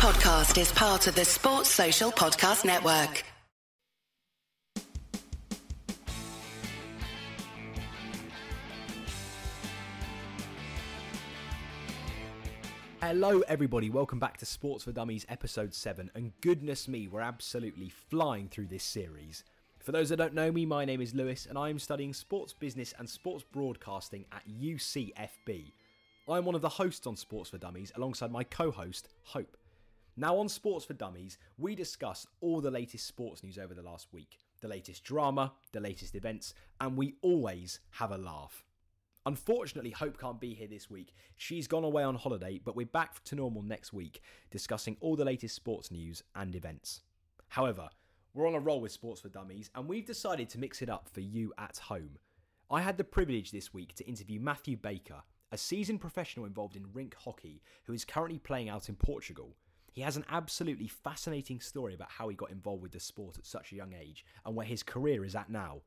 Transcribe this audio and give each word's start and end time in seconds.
podcast 0.00 0.58
is 0.58 0.72
part 0.72 1.06
of 1.08 1.14
the 1.14 1.26
Sports 1.26 1.68
Social 1.68 2.10
Podcast 2.10 2.64
Network. 2.64 3.22
Hello, 13.02 13.40
everybody. 13.40 13.90
Welcome 13.90 14.18
back 14.18 14.38
to 14.38 14.46
Sports 14.46 14.84
for 14.84 14.92
Dummies, 14.92 15.26
episode 15.28 15.74
7. 15.74 16.10
And 16.14 16.32
goodness 16.40 16.88
me, 16.88 17.06
we're 17.06 17.20
absolutely 17.20 17.90
flying 17.90 18.48
through 18.48 18.68
this 18.68 18.84
series. 18.84 19.44
For 19.80 19.92
those 19.92 20.08
that 20.08 20.16
don't 20.16 20.32
know 20.32 20.50
me, 20.50 20.64
my 20.64 20.86
name 20.86 21.02
is 21.02 21.14
Lewis, 21.14 21.44
and 21.44 21.58
I 21.58 21.68
am 21.68 21.78
studying 21.78 22.14
sports 22.14 22.54
business 22.54 22.94
and 22.98 23.06
sports 23.06 23.44
broadcasting 23.52 24.24
at 24.32 24.48
UCFB. 24.48 25.72
I'm 26.26 26.46
one 26.46 26.54
of 26.54 26.62
the 26.62 26.70
hosts 26.70 27.06
on 27.06 27.16
Sports 27.16 27.50
for 27.50 27.58
Dummies 27.58 27.92
alongside 27.96 28.32
my 28.32 28.44
co 28.44 28.70
host, 28.70 29.10
Hope. 29.24 29.58
Now, 30.20 30.36
on 30.36 30.50
Sports 30.50 30.84
for 30.84 30.92
Dummies, 30.92 31.38
we 31.56 31.74
discuss 31.74 32.26
all 32.42 32.60
the 32.60 32.70
latest 32.70 33.06
sports 33.06 33.42
news 33.42 33.56
over 33.56 33.72
the 33.72 33.80
last 33.80 34.08
week, 34.12 34.36
the 34.60 34.68
latest 34.68 35.02
drama, 35.02 35.54
the 35.72 35.80
latest 35.80 36.14
events, 36.14 36.52
and 36.78 36.94
we 36.94 37.14
always 37.22 37.80
have 37.92 38.10
a 38.10 38.18
laugh. 38.18 38.66
Unfortunately, 39.24 39.92
Hope 39.92 40.20
can't 40.20 40.38
be 40.38 40.52
here 40.52 40.68
this 40.68 40.90
week. 40.90 41.14
She's 41.38 41.66
gone 41.66 41.84
away 41.84 42.02
on 42.02 42.16
holiday, 42.16 42.60
but 42.62 42.76
we're 42.76 42.84
back 42.84 43.24
to 43.24 43.34
normal 43.34 43.62
next 43.62 43.94
week, 43.94 44.20
discussing 44.50 44.98
all 45.00 45.16
the 45.16 45.24
latest 45.24 45.54
sports 45.54 45.90
news 45.90 46.22
and 46.34 46.54
events. 46.54 47.00
However, 47.48 47.88
we're 48.34 48.46
on 48.46 48.54
a 48.54 48.60
roll 48.60 48.82
with 48.82 48.92
Sports 48.92 49.22
for 49.22 49.30
Dummies, 49.30 49.70
and 49.74 49.88
we've 49.88 50.04
decided 50.04 50.50
to 50.50 50.60
mix 50.60 50.82
it 50.82 50.90
up 50.90 51.08
for 51.08 51.22
you 51.22 51.54
at 51.56 51.78
home. 51.78 52.18
I 52.70 52.82
had 52.82 52.98
the 52.98 53.04
privilege 53.04 53.52
this 53.52 53.72
week 53.72 53.94
to 53.94 54.06
interview 54.06 54.38
Matthew 54.38 54.76
Baker, 54.76 55.22
a 55.50 55.56
seasoned 55.56 56.02
professional 56.02 56.44
involved 56.44 56.76
in 56.76 56.92
rink 56.92 57.14
hockey 57.14 57.62
who 57.84 57.94
is 57.94 58.04
currently 58.04 58.38
playing 58.38 58.68
out 58.68 58.90
in 58.90 58.96
Portugal. 58.96 59.56
He 59.92 60.02
has 60.02 60.16
an 60.16 60.24
absolutely 60.30 60.86
fascinating 60.86 61.60
story 61.60 61.94
about 61.94 62.10
how 62.10 62.28
he 62.28 62.36
got 62.36 62.50
involved 62.50 62.82
with 62.82 62.92
the 62.92 63.00
sport 63.00 63.38
at 63.38 63.46
such 63.46 63.72
a 63.72 63.76
young 63.76 63.92
age 63.92 64.24
and 64.46 64.54
where 64.54 64.66
his 64.66 64.82
career 64.82 65.24
is 65.24 65.34
at 65.34 65.50
now. 65.50 65.80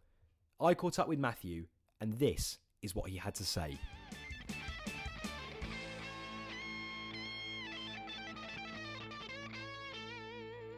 I 0.60 0.74
caught 0.74 1.00
up 1.00 1.08
with 1.08 1.20
Matthew, 1.20 1.66
and 2.02 2.14
this 2.14 2.60
is 2.82 2.94
what 2.94 3.10
he 3.10 3.18
had 3.18 3.36
to 3.36 3.46
say. 3.46 3.78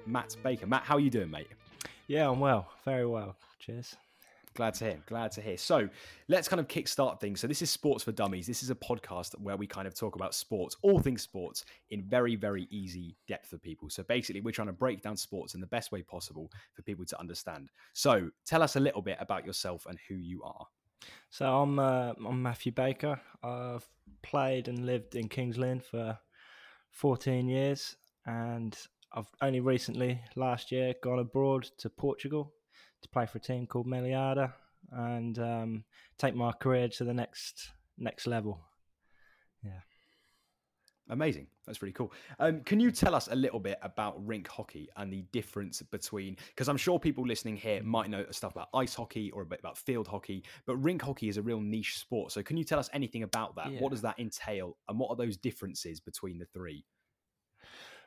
Matt 0.06 0.36
Baker. 0.44 0.68
Matt, 0.68 0.84
how 0.84 0.96
are 0.96 1.00
you 1.00 1.10
doing, 1.10 1.32
mate? 1.32 1.48
Yeah, 2.08 2.30
I'm 2.30 2.40
well. 2.40 2.70
Very 2.86 3.08
well. 3.08 3.36
Cheers. 3.58 3.96
Glad 4.56 4.74
to 4.76 4.86
hear. 4.86 5.00
Glad 5.06 5.32
to 5.34 5.42
hear. 5.42 5.58
So 5.58 5.90
let's 6.30 6.48
kind 6.48 6.62
of 6.62 6.70
kickstart 6.70 7.20
things. 7.20 7.42
So 7.42 7.48
this 7.48 7.62
is 7.62 7.70
Sports 7.70 8.06
for 8.06 8.14
Dummies. 8.14 8.48
This 8.48 8.64
is 8.64 8.70
a 8.70 8.76
podcast 8.76 9.38
where 9.42 9.58
we 9.58 9.68
kind 9.68 9.86
of 9.86 9.94
talk 9.94 10.16
about 10.16 10.34
sports, 10.34 10.78
all 10.82 10.98
things 10.98 11.22
sports, 11.22 11.66
in 11.90 12.04
very, 12.04 12.38
very 12.38 12.66
easy 12.72 13.18
depth 13.28 13.50
for 13.50 13.58
people. 13.58 13.90
So 13.90 14.04
basically, 14.04 14.40
we're 14.40 14.52
trying 14.52 14.68
to 14.68 14.74
break 14.74 15.02
down 15.02 15.18
sports 15.18 15.56
in 15.56 15.60
the 15.60 15.68
best 15.68 15.92
way 15.92 16.04
possible 16.04 16.50
for 16.74 16.84
people 16.84 17.04
to 17.04 17.20
understand. 17.20 17.70
So 17.92 18.30
tell 18.46 18.64
us 18.64 18.78
a 18.78 18.80
little 18.80 19.02
bit 19.02 19.18
about 19.20 19.46
yourself 19.46 19.86
and 19.88 20.00
who 20.08 20.16
you 20.16 20.42
are. 20.44 20.68
So 21.30 21.46
I'm 21.46 21.78
uh, 21.78 22.14
I'm 22.26 22.42
Matthew 22.42 22.72
Baker. 22.72 23.20
I've 23.44 23.86
played 24.22 24.70
and 24.70 24.86
lived 24.86 25.16
in 25.16 25.28
Kings 25.28 25.58
Lynn 25.58 25.82
for 25.82 26.18
14 26.92 27.50
years, 27.50 27.98
and 28.26 28.74
I've 29.12 29.30
only 29.42 29.60
recently, 29.60 30.22
last 30.38 30.72
year, 30.72 30.94
gone 31.04 31.20
abroad 31.20 31.64
to 31.80 31.90
Portugal 31.90 32.54
to 33.06 33.10
play 33.12 33.26
for 33.26 33.38
a 33.38 33.42
team 33.42 33.66
called 33.68 33.88
Mealhada 33.88 34.54
and 34.92 35.40
um, 35.40 35.84
take 36.18 36.36
my 36.36 36.52
career 36.52 36.88
to 36.90 37.04
the 37.04 37.14
next 37.14 37.72
next 37.98 38.28
level. 38.28 38.60
Yeah. 39.64 39.80
Amazing. 41.10 41.48
That's 41.68 41.84
really 41.84 41.94
cool. 41.94 42.12
Um, 42.40 42.62
can 42.62 42.80
you 42.80 42.90
tell 42.90 43.14
us 43.14 43.28
a 43.28 43.36
little 43.36 43.60
bit 43.60 43.78
about 43.84 44.26
rink 44.26 44.48
hockey 44.48 44.90
and 44.98 45.14
the 45.14 45.24
difference 45.32 45.82
between? 45.84 46.36
Because 46.50 46.68
I'm 46.68 46.78
sure 46.78 47.00
people 47.00 47.26
listening 47.26 47.58
here 47.58 47.84
might 47.84 48.10
know 48.10 48.26
stuff 48.32 48.54
about 48.54 48.70
ice 48.74 48.96
hockey 48.96 49.30
or 49.32 49.44
a 49.44 49.46
bit 49.46 49.60
about 49.60 49.78
field 49.78 50.08
hockey, 50.08 50.44
but 50.66 50.78
rink 50.78 51.04
hockey 51.04 51.30
is 51.30 51.38
a 51.38 51.44
real 51.44 51.62
niche 51.62 52.00
sport. 52.00 52.32
So 52.32 52.42
can 52.42 52.58
you 52.58 52.64
tell 52.64 52.80
us 52.80 52.90
anything 52.92 53.22
about 53.22 53.56
that? 53.56 53.72
Yeah. 53.72 53.82
What 53.82 53.92
does 53.92 54.02
that 54.02 54.20
entail, 54.20 54.78
and 54.90 55.00
what 55.00 55.10
are 55.12 55.16
those 55.16 55.38
differences 55.38 56.00
between 56.00 56.40
the 56.40 56.46
three? 56.46 56.86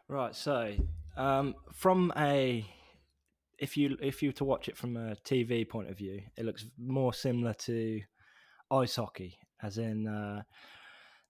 Right. 0.09 0.35
So 0.35 0.75
um, 1.17 1.55
from 1.73 2.13
a 2.17 2.65
if 3.59 3.77
you 3.77 3.97
if 4.01 4.23
you 4.23 4.29
were 4.31 4.35
to 4.35 4.45
watch 4.45 4.69
it 4.69 4.77
from 4.77 4.97
a 4.97 5.17
TV 5.17 5.69
point 5.69 5.91
of 5.91 5.99
view, 5.99 6.23
it 6.37 6.45
looks 6.45 6.65
more 6.79 7.13
similar 7.13 7.55
to 7.55 8.01
ice 8.71 8.97
hockey, 8.97 9.39
as 9.63 9.79
in 9.79 10.07
uh, 10.07 10.43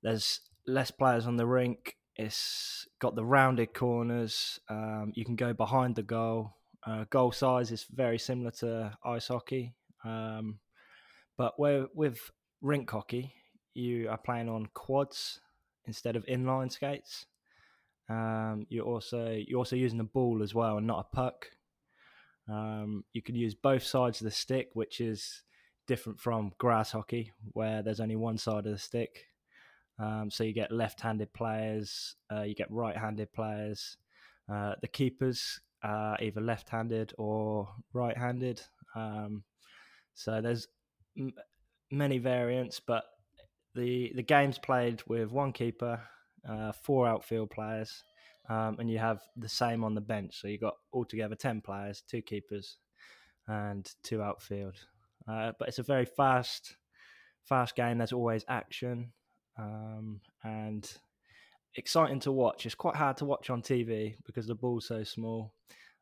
there's 0.03 0.41
less 0.67 0.91
players 0.91 1.27
on 1.27 1.37
the 1.37 1.47
rink. 1.47 1.97
It's 2.17 2.87
got 3.01 3.15
the 3.15 3.25
rounded 3.25 3.75
corners. 3.75 4.59
Um, 4.69 5.13
you 5.15 5.25
can 5.25 5.37
go 5.37 5.53
behind 5.53 5.97
the 5.97 6.03
goal. 6.03 6.55
Uh, 6.87 7.05
goal 7.11 7.33
size 7.33 7.71
is 7.71 7.87
very 7.91 8.19
similar 8.19 8.51
to 8.51 8.97
ice 9.05 9.29
hockey, 9.29 9.75
um, 10.05 10.59
but 11.37 11.59
where 11.59 11.87
with 11.95 12.19
rink 12.61 12.91
hockey, 12.91 13.33
you 13.75 14.09
are 14.09 14.19
playing 14.19 14.49
on 14.49 14.67
quads 14.75 15.41
instead 15.87 16.17
of 16.17 16.27
inline 16.27 16.71
skates. 16.71 17.27
Um, 18.11 18.67
you're 18.69 18.85
also 18.85 19.37
you're 19.47 19.59
also 19.59 19.77
using 19.77 20.01
a 20.01 20.05
ball 20.05 20.43
as 20.43 20.55
well, 20.55 20.79
and 20.79 20.87
not 20.87 21.07
a 21.11 21.17
puck. 21.17 21.47
Um, 22.51 23.05
you 23.13 23.23
can 23.23 23.35
use 23.35 23.55
both 23.55 23.83
sides 23.83 24.21
of 24.21 24.25
the 24.25 24.31
stick, 24.31 24.71
which 24.73 25.01
is 25.01 25.43
different 25.87 26.21
from 26.21 26.53
grass 26.59 26.93
hockey, 26.93 27.33
where 27.53 27.83
there's 27.83 28.01
only 28.01 28.17
one 28.17 28.39
side 28.39 28.67
of 28.67 28.73
the 28.73 28.79
stick. 28.79 29.27
Um, 29.99 30.31
so 30.31 30.45
you 30.45 30.53
get 30.53 30.71
left-handed 30.71 31.33
players, 31.33 32.15
uh, 32.33 32.43
you 32.43 32.55
get 32.55 32.71
right-handed 32.71 33.33
players. 33.33 33.97
Uh, 34.51 34.75
the 34.81 34.89
keepers 34.89 35.61
are 35.83 36.17
either 36.21 36.41
left-handed 36.41 37.13
or 37.19 37.69
right-handed. 37.93 38.63
Um, 38.95 39.43
so 40.15 40.41
there's 40.41 40.69
m- 41.19 41.35
many 41.91 42.19
variants, 42.19 42.81
but 42.81 43.05
the 43.75 44.13
the 44.15 44.23
game's 44.23 44.59
played 44.59 45.03
with 45.07 45.31
one 45.31 45.53
keeper, 45.53 46.01
uh, 46.49 46.73
four 46.73 47.07
outfield 47.07 47.51
players, 47.51 48.03
um, 48.49 48.77
and 48.79 48.91
you 48.91 48.99
have 48.99 49.21
the 49.37 49.49
same 49.49 49.85
on 49.85 49.95
the 49.95 50.01
bench. 50.01 50.41
So 50.41 50.49
you've 50.49 50.61
got 50.61 50.77
altogether 50.93 51.35
10 51.35 51.61
players, 51.61 52.03
two 52.09 52.23
keepers, 52.23 52.79
and 53.47 53.91
two 54.03 54.23
outfield. 54.23 54.77
Uh, 55.27 55.53
but 55.59 55.69
it's 55.69 55.79
a 55.79 55.83
very 55.83 56.05
fast, 56.05 56.77
fast 57.45 57.77
game. 57.77 57.99
There's 57.99 58.13
always 58.13 58.45
action 58.49 59.13
um, 59.59 60.21
and 60.43 60.91
exciting 61.75 62.21
to 62.21 62.33
watch. 62.33 62.65
It's 62.67 62.75
quite 62.75 62.97
hard 62.97 63.17
to 63.19 63.25
watch 63.25 63.51
on 63.51 63.63
TV 63.63 64.17
because 64.25 64.47
the 64.47 64.55
ball's 64.55 64.87
so 64.87 65.05
small. 65.05 65.53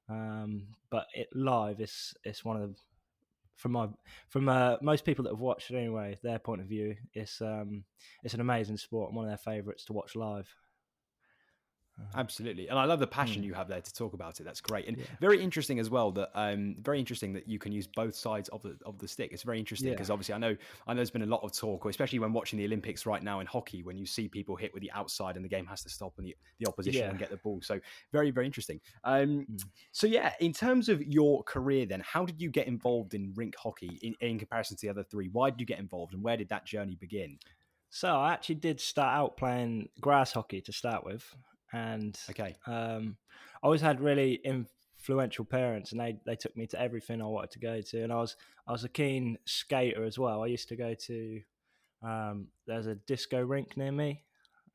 Um, 0.08 0.68
but 0.90 1.06
it 1.14 1.28
live, 1.34 1.80
it's 1.80 2.14
it's 2.22 2.44
one 2.44 2.62
of 2.62 2.68
the 2.68 2.76
from 3.56 3.72
my 3.72 3.88
from 4.28 4.48
uh, 4.48 4.76
most 4.82 5.04
people 5.04 5.24
that 5.24 5.32
have 5.32 5.40
watched 5.40 5.70
it 5.70 5.76
anyway, 5.76 6.18
their 6.22 6.38
point 6.38 6.60
of 6.60 6.68
view, 6.68 6.94
it's 7.14 7.40
um, 7.40 7.84
it's 8.22 8.34
an 8.34 8.40
amazing 8.40 8.76
sport 8.76 9.10
and 9.10 9.16
one 9.16 9.24
of 9.24 9.30
their 9.30 9.38
favourites 9.54 9.84
to 9.86 9.92
watch 9.92 10.14
live. 10.14 10.48
Absolutely, 12.14 12.68
and 12.68 12.78
I 12.78 12.84
love 12.84 12.98
the 13.00 13.06
passion 13.06 13.42
Mm. 13.42 13.46
you 13.46 13.54
have 13.54 13.68
there 13.68 13.80
to 13.80 13.92
talk 13.94 14.12
about 14.12 14.38
it. 14.40 14.44
That's 14.44 14.60
great, 14.60 14.86
and 14.86 14.98
Yeah. 14.98 15.04
very 15.20 15.42
interesting 15.42 15.78
as 15.78 15.88
well. 15.90 16.12
That 16.12 16.30
um, 16.34 16.76
very 16.80 16.98
interesting 16.98 17.32
that 17.32 17.48
you 17.48 17.58
can 17.58 17.72
use 17.72 17.86
both 17.86 18.14
sides 18.14 18.48
of 18.50 18.62
the 18.62 18.76
of 18.84 18.98
the 18.98 19.08
stick. 19.08 19.32
It's 19.32 19.42
very 19.42 19.58
interesting 19.58 19.88
Yeah. 19.88 19.94
because 19.94 20.10
obviously 20.10 20.34
I 20.34 20.38
know 20.38 20.56
I 20.86 20.92
know 20.92 20.96
there's 20.96 21.10
been 21.10 21.22
a 21.22 21.26
lot 21.26 21.42
of 21.42 21.52
talk, 21.52 21.84
especially 21.86 22.18
when 22.18 22.32
watching 22.32 22.58
the 22.58 22.64
Olympics 22.66 23.06
right 23.06 23.22
now 23.22 23.40
in 23.40 23.46
hockey, 23.46 23.82
when 23.82 23.96
you 23.96 24.04
see 24.06 24.28
people 24.28 24.56
hit 24.56 24.72
with 24.74 24.82
the 24.82 24.92
outside 24.92 25.36
and 25.36 25.44
the 25.44 25.48
game 25.48 25.66
has 25.66 25.82
to 25.84 25.88
stop 25.88 26.12
and 26.18 26.26
the, 26.26 26.36
the 26.58 26.66
opposition 26.66 27.00
Yeah. 27.00 27.10
and 27.10 27.18
get 27.18 27.30
the 27.30 27.38
ball. 27.38 27.60
So 27.62 27.80
very 28.12 28.30
very 28.30 28.46
interesting. 28.46 28.80
Um, 29.04 29.46
Mm. 29.46 29.64
So 29.92 30.06
yeah, 30.06 30.34
in 30.40 30.52
terms 30.52 30.88
of 30.88 31.02
your 31.02 31.42
career, 31.44 31.86
then 31.86 32.00
how 32.00 32.24
did 32.24 32.40
you 32.40 32.50
get 32.50 32.66
involved 32.66 33.14
in 33.14 33.32
rink 33.34 33.56
hockey 33.56 33.98
in, 34.02 34.14
in 34.20 34.38
comparison 34.38 34.76
to 34.76 34.86
the 34.86 34.90
other 34.90 35.02
three? 35.04 35.28
Why 35.28 35.50
did 35.50 35.60
you 35.60 35.66
get 35.66 35.78
involved, 35.78 36.12
and 36.14 36.22
where 36.22 36.36
did 36.36 36.48
that 36.50 36.64
journey 36.66 36.94
begin? 36.96 37.38
So 37.90 38.08
I 38.16 38.32
actually 38.32 38.56
did 38.56 38.80
start 38.80 39.14
out 39.16 39.36
playing 39.36 39.88
grass 40.00 40.32
hockey 40.32 40.60
to 40.62 40.72
start 40.72 41.04
with, 41.04 41.34
and 41.72 42.18
Okay, 42.30 42.54
um, 42.66 43.16
I 43.62 43.66
always 43.66 43.80
had 43.80 44.00
really 44.00 44.40
influential 44.44 45.44
parents, 45.44 45.92
and 45.92 46.00
they, 46.00 46.16
they 46.26 46.36
took 46.36 46.56
me 46.56 46.66
to 46.68 46.80
everything 46.80 47.20
I 47.20 47.26
wanted 47.26 47.50
to 47.52 47.58
go 47.58 47.80
to. 47.80 48.02
And 48.02 48.12
I 48.12 48.16
was 48.16 48.36
I 48.66 48.72
was 48.72 48.84
a 48.84 48.88
keen 48.88 49.38
skater 49.46 50.04
as 50.04 50.18
well. 50.18 50.42
I 50.42 50.46
used 50.46 50.68
to 50.68 50.76
go 50.76 50.94
to 50.94 51.40
um, 52.02 52.48
there's 52.66 52.86
a 52.86 52.94
disco 52.94 53.40
rink 53.40 53.76
near 53.76 53.92
me. 53.92 54.22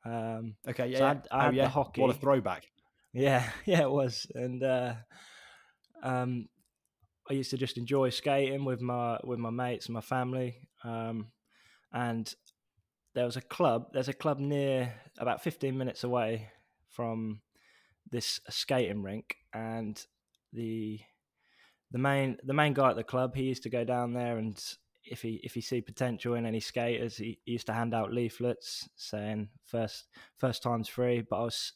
Um, 0.04 0.56
okay, 0.68 0.88
yeah, 0.88 0.98
So 0.98 1.04
I 1.04 1.08
had- 1.08 1.28
I 1.30 1.36
oh, 1.36 1.40
had 1.40 1.52
the 1.52 1.56
yeah. 1.58 1.68
hockey. 1.68 2.00
What 2.00 2.10
a 2.10 2.14
throwback! 2.18 2.66
yeah, 3.12 3.48
yeah, 3.64 3.82
it 3.82 3.90
was, 3.90 4.26
and 4.34 4.62
uh, 4.62 4.94
um, 6.02 6.48
I 7.30 7.34
used 7.34 7.50
to 7.50 7.56
just 7.56 7.78
enjoy 7.78 8.10
skating 8.10 8.64
with 8.64 8.80
my 8.80 9.18
with 9.24 9.38
my 9.38 9.50
mates 9.50 9.86
and 9.86 9.94
my 9.94 10.00
family. 10.00 10.56
Um, 10.84 11.28
and 11.92 12.32
there 13.14 13.24
was 13.26 13.36
a 13.36 13.42
club. 13.42 13.86
There's 13.92 14.08
a 14.08 14.14
club 14.14 14.38
near 14.40 14.94
about 15.18 15.42
15 15.42 15.76
minutes 15.76 16.04
away 16.04 16.48
from 16.92 17.40
this 18.10 18.40
skating 18.48 19.02
rink, 19.02 19.36
and 19.52 20.04
the 20.52 21.00
the 21.90 21.98
main 21.98 22.38
the 22.44 22.54
main 22.54 22.72
guy 22.72 22.90
at 22.90 22.96
the 22.96 23.04
club 23.04 23.34
he 23.34 23.44
used 23.44 23.62
to 23.64 23.70
go 23.70 23.84
down 23.84 24.14
there 24.14 24.38
and 24.38 24.76
if 25.04 25.20
he 25.20 25.40
if 25.42 25.52
he 25.52 25.60
see 25.60 25.80
potential 25.82 26.34
in 26.34 26.46
any 26.46 26.60
skaters 26.60 27.16
he, 27.16 27.38
he 27.44 27.52
used 27.52 27.66
to 27.66 27.72
hand 27.72 27.92
out 27.92 28.12
leaflets 28.12 28.88
saying 28.96 29.48
first 29.62 30.06
first 30.36 30.62
time's 30.62 30.88
free 30.88 31.22
but 31.28 31.36
I 31.36 31.44
was 31.44 31.72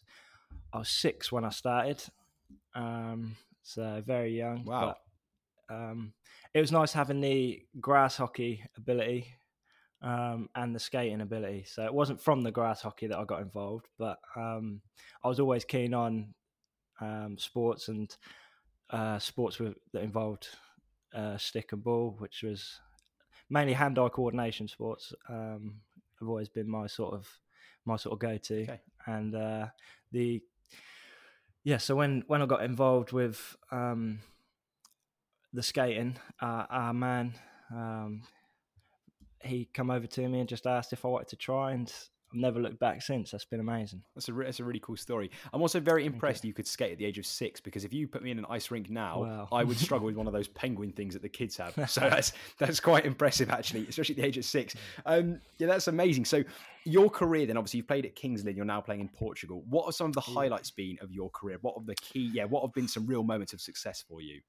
I 0.72 0.78
was 0.78 0.88
six 0.88 1.32
when 1.32 1.44
I 1.44 1.50
started, 1.50 2.02
um, 2.74 3.36
so 3.62 4.02
very 4.04 4.36
young. 4.36 4.64
Wow. 4.64 4.96
But, 5.68 5.74
um, 5.74 6.12
it 6.54 6.60
was 6.60 6.72
nice 6.72 6.92
having 6.92 7.20
the 7.20 7.62
grass 7.80 8.16
hockey 8.16 8.62
ability 8.76 9.26
um, 10.02 10.48
and 10.54 10.74
the 10.74 10.80
skating 10.80 11.20
ability. 11.20 11.64
So 11.66 11.84
it 11.84 11.94
wasn't 11.94 12.20
from 12.20 12.42
the 12.42 12.50
grass 12.52 12.82
hockey 12.82 13.06
that 13.08 13.18
I 13.18 13.24
got 13.24 13.42
involved, 13.42 13.86
but 13.98 14.18
um, 14.36 14.80
I 15.24 15.28
was 15.28 15.40
always 15.40 15.64
keen 15.64 15.94
on 15.94 16.34
um, 17.00 17.36
sports 17.38 17.88
and 17.88 18.14
uh, 18.90 19.18
sports 19.18 19.58
with, 19.58 19.74
that 19.92 20.02
involved 20.02 20.48
uh, 21.14 21.36
stick 21.36 21.72
and 21.72 21.82
ball, 21.82 22.14
which 22.18 22.42
was 22.42 22.80
mainly 23.50 23.72
hand-eye 23.72 24.08
coordination 24.08 24.68
sports. 24.68 25.12
Um, 25.28 25.80
have 26.20 26.28
always 26.28 26.48
been 26.48 26.68
my 26.68 26.86
sort 26.86 27.14
of 27.14 27.28
my 27.84 27.96
sort 27.96 28.14
of 28.14 28.18
go-to, 28.18 28.62
Okay. 28.62 28.80
and 29.06 29.34
uh, 29.34 29.66
the 30.12 30.42
yeah. 31.62 31.76
So 31.76 31.94
when 31.94 32.24
when 32.26 32.42
I 32.42 32.46
got 32.46 32.64
involved 32.64 33.12
with 33.12 33.56
um, 33.70 34.20
the 35.52 35.62
skating, 35.62 36.16
uh, 36.40 36.64
our 36.70 36.94
man 36.94 37.34
um, 37.70 38.22
he 39.42 39.68
come 39.74 39.90
over 39.90 40.06
to 40.06 40.28
me 40.28 40.40
and 40.40 40.48
just 40.48 40.66
asked 40.66 40.92
if 40.92 41.04
I 41.04 41.08
wanted 41.08 41.28
to 41.28 41.36
try, 41.36 41.72
and 41.72 41.92
I've 42.32 42.40
never 42.40 42.58
looked 42.60 42.80
back 42.80 43.02
since. 43.02 43.30
That's 43.30 43.44
been 43.44 43.60
amazing. 43.60 44.02
That's 44.14 44.28
a, 44.28 44.32
re- 44.32 44.46
that's 44.46 44.58
a 44.58 44.64
really 44.64 44.80
cool 44.80 44.96
story. 44.96 45.30
I'm 45.52 45.62
also 45.62 45.78
very 45.78 46.04
impressed 46.04 46.44
you. 46.44 46.52
could 46.52 46.66
skate 46.66 46.90
at 46.92 46.98
the 46.98 47.04
age 47.04 47.18
of 47.18 47.26
six 47.26 47.60
because 47.60 47.84
if 47.84 47.92
you 47.92 48.08
put 48.08 48.22
me 48.22 48.32
in 48.32 48.38
an 48.38 48.46
ice 48.50 48.70
rink 48.70 48.90
now, 48.90 49.22
Wow. 49.22 49.48
I 49.52 49.62
would 49.62 49.78
struggle 49.78 50.06
with 50.06 50.16
one 50.16 50.26
of 50.26 50.32
those 50.32 50.48
penguin 50.62 50.90
things 50.90 51.14
that 51.14 51.22
the 51.22 51.28
kids 51.28 51.56
have. 51.58 51.74
So 51.88 52.00
that's 52.00 52.32
that's 52.58 52.80
quite 52.80 53.06
impressive 53.06 53.48
actually, 53.50 53.86
especially 53.88 54.14
at 54.16 54.22
the 54.22 54.26
age 54.26 54.38
of 54.38 54.44
six. 54.44 54.74
Um, 55.04 55.40
yeah, 55.58 55.68
that's 55.68 55.86
amazing. 55.86 56.24
So 56.24 56.42
your 56.84 57.10
career 57.10 57.46
then, 57.46 57.56
obviously, 57.56 57.78
you've 57.78 57.88
played 57.88 58.06
at 58.06 58.16
Kings 58.16 58.44
Lynn. 58.44 58.56
You're 58.56 58.64
now 58.64 58.80
playing 58.80 59.00
in 59.02 59.08
Portugal. 59.08 59.62
What 59.68 59.84
are 59.86 59.92
some 59.92 60.08
of 60.08 60.12
the 60.14 60.20
highlights 60.20 60.70
been 60.72 60.98
of 61.00 61.12
your 61.12 61.30
career? 61.30 61.58
What 61.60 61.74
are 61.76 61.84
the 61.84 61.94
key? 61.96 62.30
Yeah, 62.32 62.44
what 62.46 62.62
have 62.62 62.72
been 62.72 62.88
some 62.88 63.06
real 63.06 63.22
moments 63.22 63.52
of 63.52 63.60
success 63.60 64.04
for 64.08 64.20
you? 64.20 64.40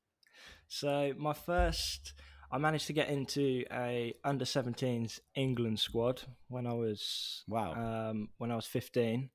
So 0.68 1.14
my 1.18 1.34
first, 1.34 2.14
I 2.52 2.58
managed 2.58 2.88
to 2.88 2.94
get 2.94 3.10
into 3.10 3.66
a 3.72 4.14
under 4.24 4.46
17s 4.46 5.20
England 5.36 5.80
squad 5.80 6.22
when 6.48 6.66
I 6.66 6.74
was 6.74 7.44
Wow. 7.48 7.74
um, 8.10 8.30
when 8.38 8.52
I 8.52 8.56
was 8.56 8.66
15, 8.66 9.30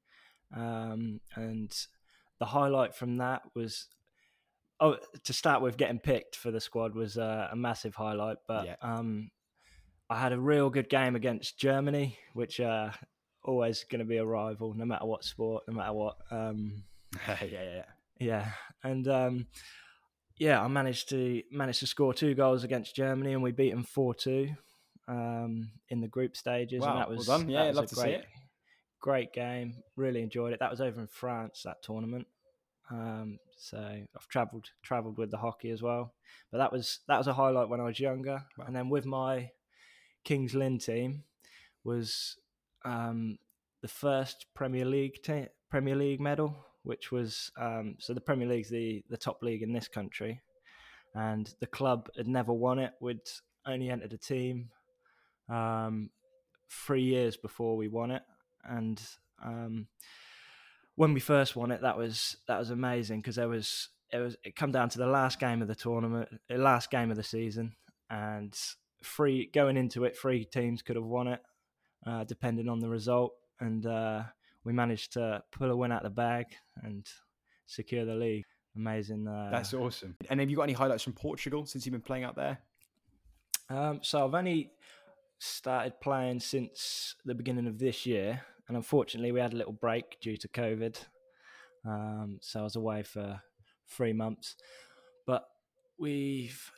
um, 0.56 1.20
and 1.35 1.87
the 2.38 2.47
highlight 2.47 2.94
from 2.94 3.19
that 3.19 3.43
was. 3.55 3.88
Oh, 4.81 4.97
to 5.23 5.32
start 5.32 5.62
with, 5.62 5.76
getting 5.76 6.00
picked 6.00 6.35
for 6.35 6.50
the 6.50 6.59
squad 6.61 6.97
was 6.97 7.17
uh, 7.17 7.47
a 7.53 7.55
massive 7.55 7.94
highlight. 7.94 8.38
But 8.49 8.64
Yeah. 8.67 8.75
um, 8.82 9.31
I 10.11 10.19
had 10.19 10.32
a 10.32 10.41
real 10.41 10.70
good 10.70 10.88
game 10.88 11.14
against 11.14 11.56
Germany, 11.56 12.19
which 12.35 12.59
uh, 12.59 12.91
always 13.44 13.85
going 13.85 14.00
to 14.00 14.05
be 14.05 14.17
a 14.17 14.26
rival, 14.26 14.75
no 14.75 14.85
matter 14.85 15.06
what 15.06 15.23
sport, 15.23 15.62
no 15.69 15.75
matter 15.75 15.93
what. 15.93 16.17
Um, 16.32 16.82
yeah, 17.29 17.37
yeah, 17.44 17.62
yeah. 17.62 17.85
yeah, 18.19 18.50
and 18.82 19.06
um, 19.06 19.47
yeah, 20.42 20.60
I 20.60 20.66
managed 20.66 21.08
to 21.10 21.40
managed 21.52 21.78
to 21.80 21.86
score 21.86 22.12
two 22.12 22.34
goals 22.34 22.64
against 22.64 22.96
Germany, 22.96 23.32
and 23.32 23.44
we 23.44 23.52
beat 23.52 23.70
them 23.70 23.84
four 23.84 24.12
two 24.12 24.48
um, 25.06 25.70
in 25.88 26.00
the 26.00 26.08
group 26.08 26.36
stages. 26.36 26.80
Wow, 26.80 26.90
and 26.90 26.98
that 26.98 27.08
well 27.08 27.16
was 27.18 27.26
done. 27.28 27.46
that 27.46 27.52
Yeah, 27.52 27.68
was 27.68 27.76
love 27.76 27.84
a 27.84 27.88
to 27.88 27.94
see 27.94 28.02
great, 28.02 28.14
it. 28.14 28.26
Great 29.00 29.32
game, 29.32 29.84
really 29.94 30.20
enjoyed 30.20 30.52
it. 30.52 30.58
That 30.58 30.72
was 30.72 30.80
over 30.80 31.00
in 31.00 31.06
France 31.06 31.62
that 31.64 31.80
tournament. 31.84 32.26
Um, 32.90 33.38
so 33.56 33.78
I've 33.78 34.28
travelled 34.28 34.66
travelled 34.82 35.16
with 35.16 35.30
the 35.30 35.38
hockey 35.38 35.70
as 35.70 35.80
well, 35.80 36.12
but 36.50 36.58
that 36.58 36.72
was 36.72 36.98
that 37.06 37.18
was 37.18 37.28
a 37.28 37.34
highlight 37.34 37.68
when 37.68 37.80
I 37.80 37.84
was 37.84 38.00
younger. 38.00 38.42
Wow. 38.58 38.64
And 38.66 38.74
then 38.74 38.88
with 38.88 39.06
my 39.06 39.50
Kings 40.24 40.56
Lynn 40.56 40.78
team 40.78 41.22
was 41.84 42.36
um, 42.84 43.38
the 43.80 43.86
first 43.88 44.46
Premier 44.54 44.86
League 44.86 45.22
te- 45.22 45.48
Premier 45.70 45.94
League 45.94 46.20
medal, 46.20 46.56
which 46.84 47.12
was 47.12 47.50
um, 47.56 47.96
so 47.99 48.14
the 48.14 48.20
Premier 48.20 48.49
League's 48.49 48.70
the 48.70 49.02
the 49.08 49.17
top 49.17 49.43
league 49.43 49.62
in 49.62 49.73
this 49.73 49.88
country, 49.88 50.40
and 51.14 51.52
the 51.61 51.67
club 51.67 52.08
had 52.17 52.29
never 52.29 52.52
won 52.52 52.79
it. 52.79 52.93
We'd 53.00 53.20
only 53.67 53.90
entered 53.90 54.12
a 54.12 54.19
team 54.19 54.70
um, 55.49 56.11
three 56.70 57.02
years 57.02 57.37
before 57.37 57.76
we 57.76 57.88
won 57.88 58.11
it, 58.11 58.23
and 58.64 59.00
um, 59.44 59.87
when 60.96 61.14
we 61.14 61.20
first 61.20 61.56
won 61.56 61.70
it, 61.70 61.82
that 61.82 61.96
was 61.96 62.37
that 62.49 62.58
was 62.58 62.70
amazing 62.70 63.20
because 63.20 63.37
there 63.37 63.49
was 63.49 63.88
it 64.12 64.19
was 64.19 64.37
it 64.44 64.56
come 64.56 64.73
down 64.73 64.88
to 64.90 64.99
the 64.99 65.06
last 65.06 65.40
game 65.40 65.62
of 65.62 65.69
the 65.69 65.75
tournament, 65.75 66.28
the 66.49 66.58
last 66.58 66.90
game 66.90 67.11
of 67.11 67.17
the 67.17 67.23
season, 67.23 67.75
and 68.11 68.56
three 69.05 69.50
going 69.52 69.76
into 69.76 70.05
it, 70.05 70.17
three 70.17 70.44
teams 70.44 70.82
could 70.82 70.96
have 70.96 71.05
won 71.05 71.28
it, 71.28 71.40
uh, 72.06 72.25
depending 72.25 72.69
on 72.69 72.81
the 72.81 72.88
result, 72.88 73.32
and 73.61 73.87
uh, 73.87 74.23
we 74.64 74.73
managed 74.73 75.12
to 75.14 75.43
pull 75.53 75.70
a 75.70 75.76
win 75.76 75.93
out 75.93 76.05
of 76.05 76.11
the 76.11 76.14
bag 76.14 76.47
and 76.82 77.06
secure 77.67 78.05
the 78.05 78.14
league. 78.14 78.44
Amazing. 78.76 79.29
Uh, 79.29 79.49
That's 79.50 79.75
awesome. 79.75 80.17
And 80.31 80.41
have 80.41 80.49
you 80.49 80.56
got 80.56 80.62
any 80.62 80.73
highlights 80.73 81.03
from 81.03 81.12
Portugal 81.12 81.67
since 81.67 81.85
you've 81.85 81.93
been 81.93 82.00
playing 82.00 82.25
out 82.25 82.37
there? 82.37 82.59
Um, 83.69 84.00
so 84.03 84.25
I've 84.25 84.35
only 84.35 84.70
started 85.38 86.00
playing 86.00 86.41
since 86.41 87.17
the 87.25 87.35
beginning 87.35 87.67
of 87.67 87.79
this 87.79 88.06
year, 88.06 88.41
and 88.69 88.76
unfortunately 88.76 89.32
we 89.32 89.41
had 89.41 89.53
a 89.53 89.56
little 89.56 89.73
break 89.73 90.20
due 90.20 90.37
to 90.37 90.49
COVID. 90.49 90.97
Um, 91.85 92.38
so 92.41 92.61
I 92.61 92.62
was 92.62 92.76
away 92.76 93.03
for 93.03 93.41
three 93.88 94.12
months, 94.12 94.56
but 95.26 95.44
we've 95.99 96.70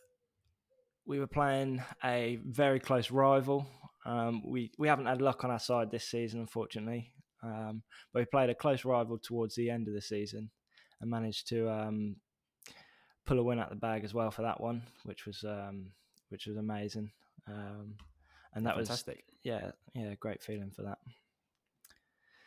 we 1.07 1.19
were 1.19 1.27
playing 1.27 1.83
a 2.03 2.39
very 2.47 2.81
close 2.81 3.11
rival. 3.11 3.67
Um, 4.07 4.43
we 4.47 4.71
we 4.79 4.89
haven't 4.89 5.07
had 5.07 5.21
luck 5.21 5.45
on 5.45 5.51
our 5.51 5.59
side 5.59 5.91
this 5.91 6.05
season, 6.05 6.41
unfortunately, 6.41 7.11
um, 7.45 7.83
but 8.13 8.21
we 8.21 8.25
played 8.27 8.51
a 8.51 8.55
close 8.55 8.85
rival 8.85 9.19
towards 9.19 9.55
the 9.55 9.71
end 9.71 9.87
of 9.87 9.95
the 9.95 10.01
season 10.01 10.51
and 11.01 11.11
managed 11.11 11.49
to 11.49 11.71
um, 11.71 12.17
pull 13.27 13.39
a 13.39 13.43
win 13.43 13.59
out 13.59 13.71
the 13.71 13.77
bag 13.77 14.05
as 14.05 14.15
well 14.15 14.31
for 14.31 14.43
that 14.43 14.61
one, 14.61 14.83
which 15.05 15.27
was 15.27 15.45
um, 15.45 15.87
which 16.31 16.47
was 16.47 16.57
amazing. 16.57 17.11
Um, 17.47 17.95
and 18.55 18.65
that 18.67 18.77
was 18.77 18.89
Fantastic. 18.89 19.25
yeah, 19.43 19.73
yeah, 19.95 20.15
great 20.15 20.43
feeling 20.43 20.71
for 20.71 20.83
that. 20.83 20.99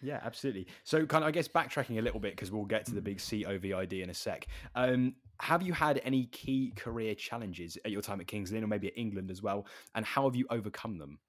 Yeah, 0.02 0.20
absolutely. 0.24 0.68
So, 0.84 1.06
kind 1.06 1.24
of, 1.24 1.28
I 1.28 1.32
guess 1.32 1.48
backtracking 1.48 1.98
a 1.98 2.02
little 2.02 2.20
bit 2.20 2.34
because 2.34 2.52
we'll 2.52 2.66
get 2.66 2.86
to 2.86 2.94
the 2.94 3.02
big 3.02 3.18
COVID 3.18 4.04
in 4.04 4.10
a 4.10 4.14
sec. 4.14 4.48
Um, 4.76 5.16
have 5.40 5.62
you 5.62 5.74
had 5.74 6.02
any 6.04 6.26
key 6.26 6.72
career 6.76 7.16
challenges 7.16 7.78
at 7.84 7.92
your 7.92 8.02
time 8.02 8.20
at 8.22 8.28
Kings 8.28 8.52
Lynn 8.52 8.64
or 8.64 8.68
maybe 8.68 8.88
at 8.88 8.98
England 8.98 9.32
as 9.32 9.42
well? 9.42 9.66
And 9.96 10.06
how 10.06 10.26
have 10.26 10.36
you 10.36 10.46
overcome 10.50 10.98
them? 10.98 11.20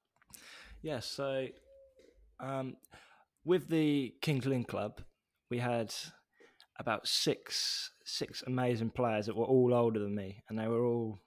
Yeah, 0.82 1.00
so 1.00 1.48
um, 2.40 2.76
with 3.48 3.68
the 3.68 4.14
Kings 4.20 4.44
Lynn 4.44 4.62
Club, 4.62 5.00
we 5.50 5.58
had 5.58 5.94
about 6.78 7.08
six 7.08 7.90
six 8.04 8.42
amazing 8.46 8.90
players 8.90 9.24
that 9.26 9.36
were 9.36 9.46
all 9.46 9.72
older 9.72 9.98
than 9.98 10.14
me, 10.14 10.44
and 10.48 10.58
they 10.58 10.68
were 10.68 10.84
all 10.84 11.18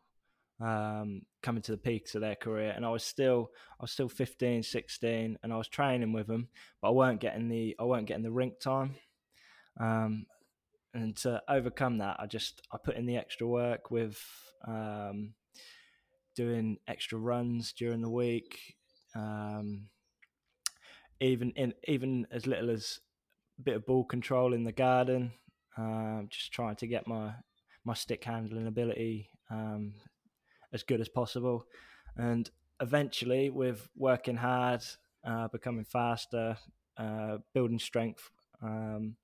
um, 0.61 1.23
coming 1.41 1.63
to 1.63 1.71
the 1.71 1.79
peaks 1.79 2.13
of 2.13 2.21
their 2.21 2.35
career. 2.35 2.73
And 2.75 2.85
I 2.85 2.89
was 2.89 3.03
still 3.03 3.49
I 3.79 3.83
was 3.83 3.91
still 3.91 4.07
15, 4.07 4.61
16, 4.61 5.39
and 5.41 5.51
I 5.51 5.57
was 5.57 5.67
training 5.67 6.13
with 6.13 6.27
them, 6.27 6.49
but 6.79 6.89
I 6.89 6.91
weren't 6.91 7.19
getting 7.19 7.49
the 7.49 7.75
I 7.79 7.85
weren't 7.85 8.05
getting 8.05 8.23
the 8.23 8.31
rink 8.31 8.59
time. 8.59 8.95
Um, 9.79 10.27
and 10.93 11.17
to 11.17 11.41
overcome 11.49 11.97
that, 11.97 12.17
I 12.19 12.27
just 12.27 12.61
I 12.71 12.77
put 12.77 12.97
in 12.97 13.07
the 13.07 13.17
extra 13.17 13.47
work 13.47 13.89
with 13.89 14.21
um, 14.67 15.33
doing 16.35 16.77
extra 16.87 17.17
runs 17.17 17.73
during 17.73 18.01
the 18.01 18.11
week, 18.11 18.75
um, 19.15 19.87
even 21.21 21.51
in 21.51 21.73
even 21.87 22.27
as 22.31 22.47
little 22.47 22.69
as 22.69 22.99
a 23.59 23.61
bit 23.61 23.75
of 23.75 23.85
ball 23.85 24.03
control 24.03 24.53
in 24.53 24.63
the 24.63 24.71
garden, 24.71 25.31
um, 25.77 26.27
just 26.29 26.51
trying 26.51 26.75
to 26.77 26.87
get 26.87 27.07
my 27.07 27.33
my 27.85 27.93
stick 27.93 28.23
handling 28.23 28.67
ability 28.67 29.29
um, 29.49 29.93
as 30.73 30.83
good 30.83 30.99
as 30.99 31.07
possible, 31.07 31.65
and 32.17 32.49
eventually 32.81 33.49
with 33.49 33.87
working 33.95 34.35
hard, 34.35 34.81
uh, 35.23 35.47
becoming 35.47 35.85
faster, 35.85 36.57
uh, 36.97 37.37
building 37.53 37.79
strength, 37.79 38.29
um, 38.61 39.15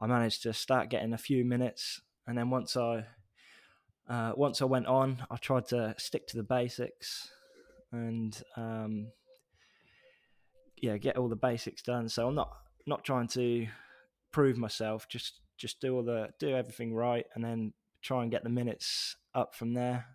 I 0.00 0.06
managed 0.06 0.42
to 0.42 0.52
start 0.52 0.90
getting 0.90 1.12
a 1.12 1.18
few 1.18 1.44
minutes, 1.44 2.00
and 2.26 2.36
then 2.36 2.50
once 2.50 2.76
I 2.76 3.06
uh, 4.08 4.32
once 4.36 4.62
I 4.62 4.66
went 4.66 4.86
on, 4.86 5.24
I 5.30 5.36
tried 5.36 5.66
to 5.68 5.94
stick 5.98 6.26
to 6.28 6.36
the 6.36 6.42
basics. 6.42 7.30
And 7.92 8.40
um, 8.56 9.08
yeah, 10.76 10.96
get 10.96 11.16
all 11.16 11.28
the 11.28 11.36
basics 11.36 11.82
done. 11.82 12.08
So 12.08 12.28
I'm 12.28 12.34
not 12.34 12.50
not 12.86 13.04
trying 13.04 13.28
to 13.28 13.66
prove 14.32 14.56
myself, 14.56 15.08
just 15.08 15.40
just 15.56 15.80
do 15.80 15.96
all 15.96 16.02
the 16.02 16.28
do 16.38 16.54
everything 16.54 16.94
right, 16.94 17.26
and 17.34 17.44
then 17.44 17.72
try 18.02 18.22
and 18.22 18.30
get 18.30 18.44
the 18.44 18.50
minutes 18.50 19.16
up 19.34 19.54
from 19.54 19.74
there. 19.74 20.06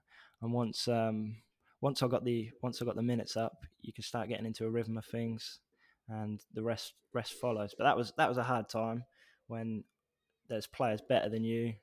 And 0.42 0.54
once 0.54 0.88
um, 0.88 1.38
once 1.82 2.04
I 2.04 2.08
got 2.08 2.24
the 2.24 2.50
once 2.62 2.82
I 2.82 2.86
got 2.86 2.96
the 2.96 3.02
minutes 3.02 3.36
up, 3.36 3.66
you 3.82 3.94
can 3.94 4.04
start 4.04 4.30
getting 4.30 4.46
into 4.46 4.66
a 4.66 4.70
rhythm 4.70 4.98
of 4.98 5.06
things, 5.06 5.60
and 6.08 6.40
the 6.54 6.64
rest 6.64 6.94
rest 7.14 7.34
follows. 7.34 7.74
But 7.78 7.86
that 7.86 7.98
was 7.98 8.14
that 8.18 8.30
was 8.30 8.38
a 8.38 8.44
hard 8.44 8.70
time 8.70 9.04
when 9.48 9.84
there's 10.48 10.68
players 10.68 11.02
better 11.08 11.30
than 11.30 11.44
you. 11.44 11.74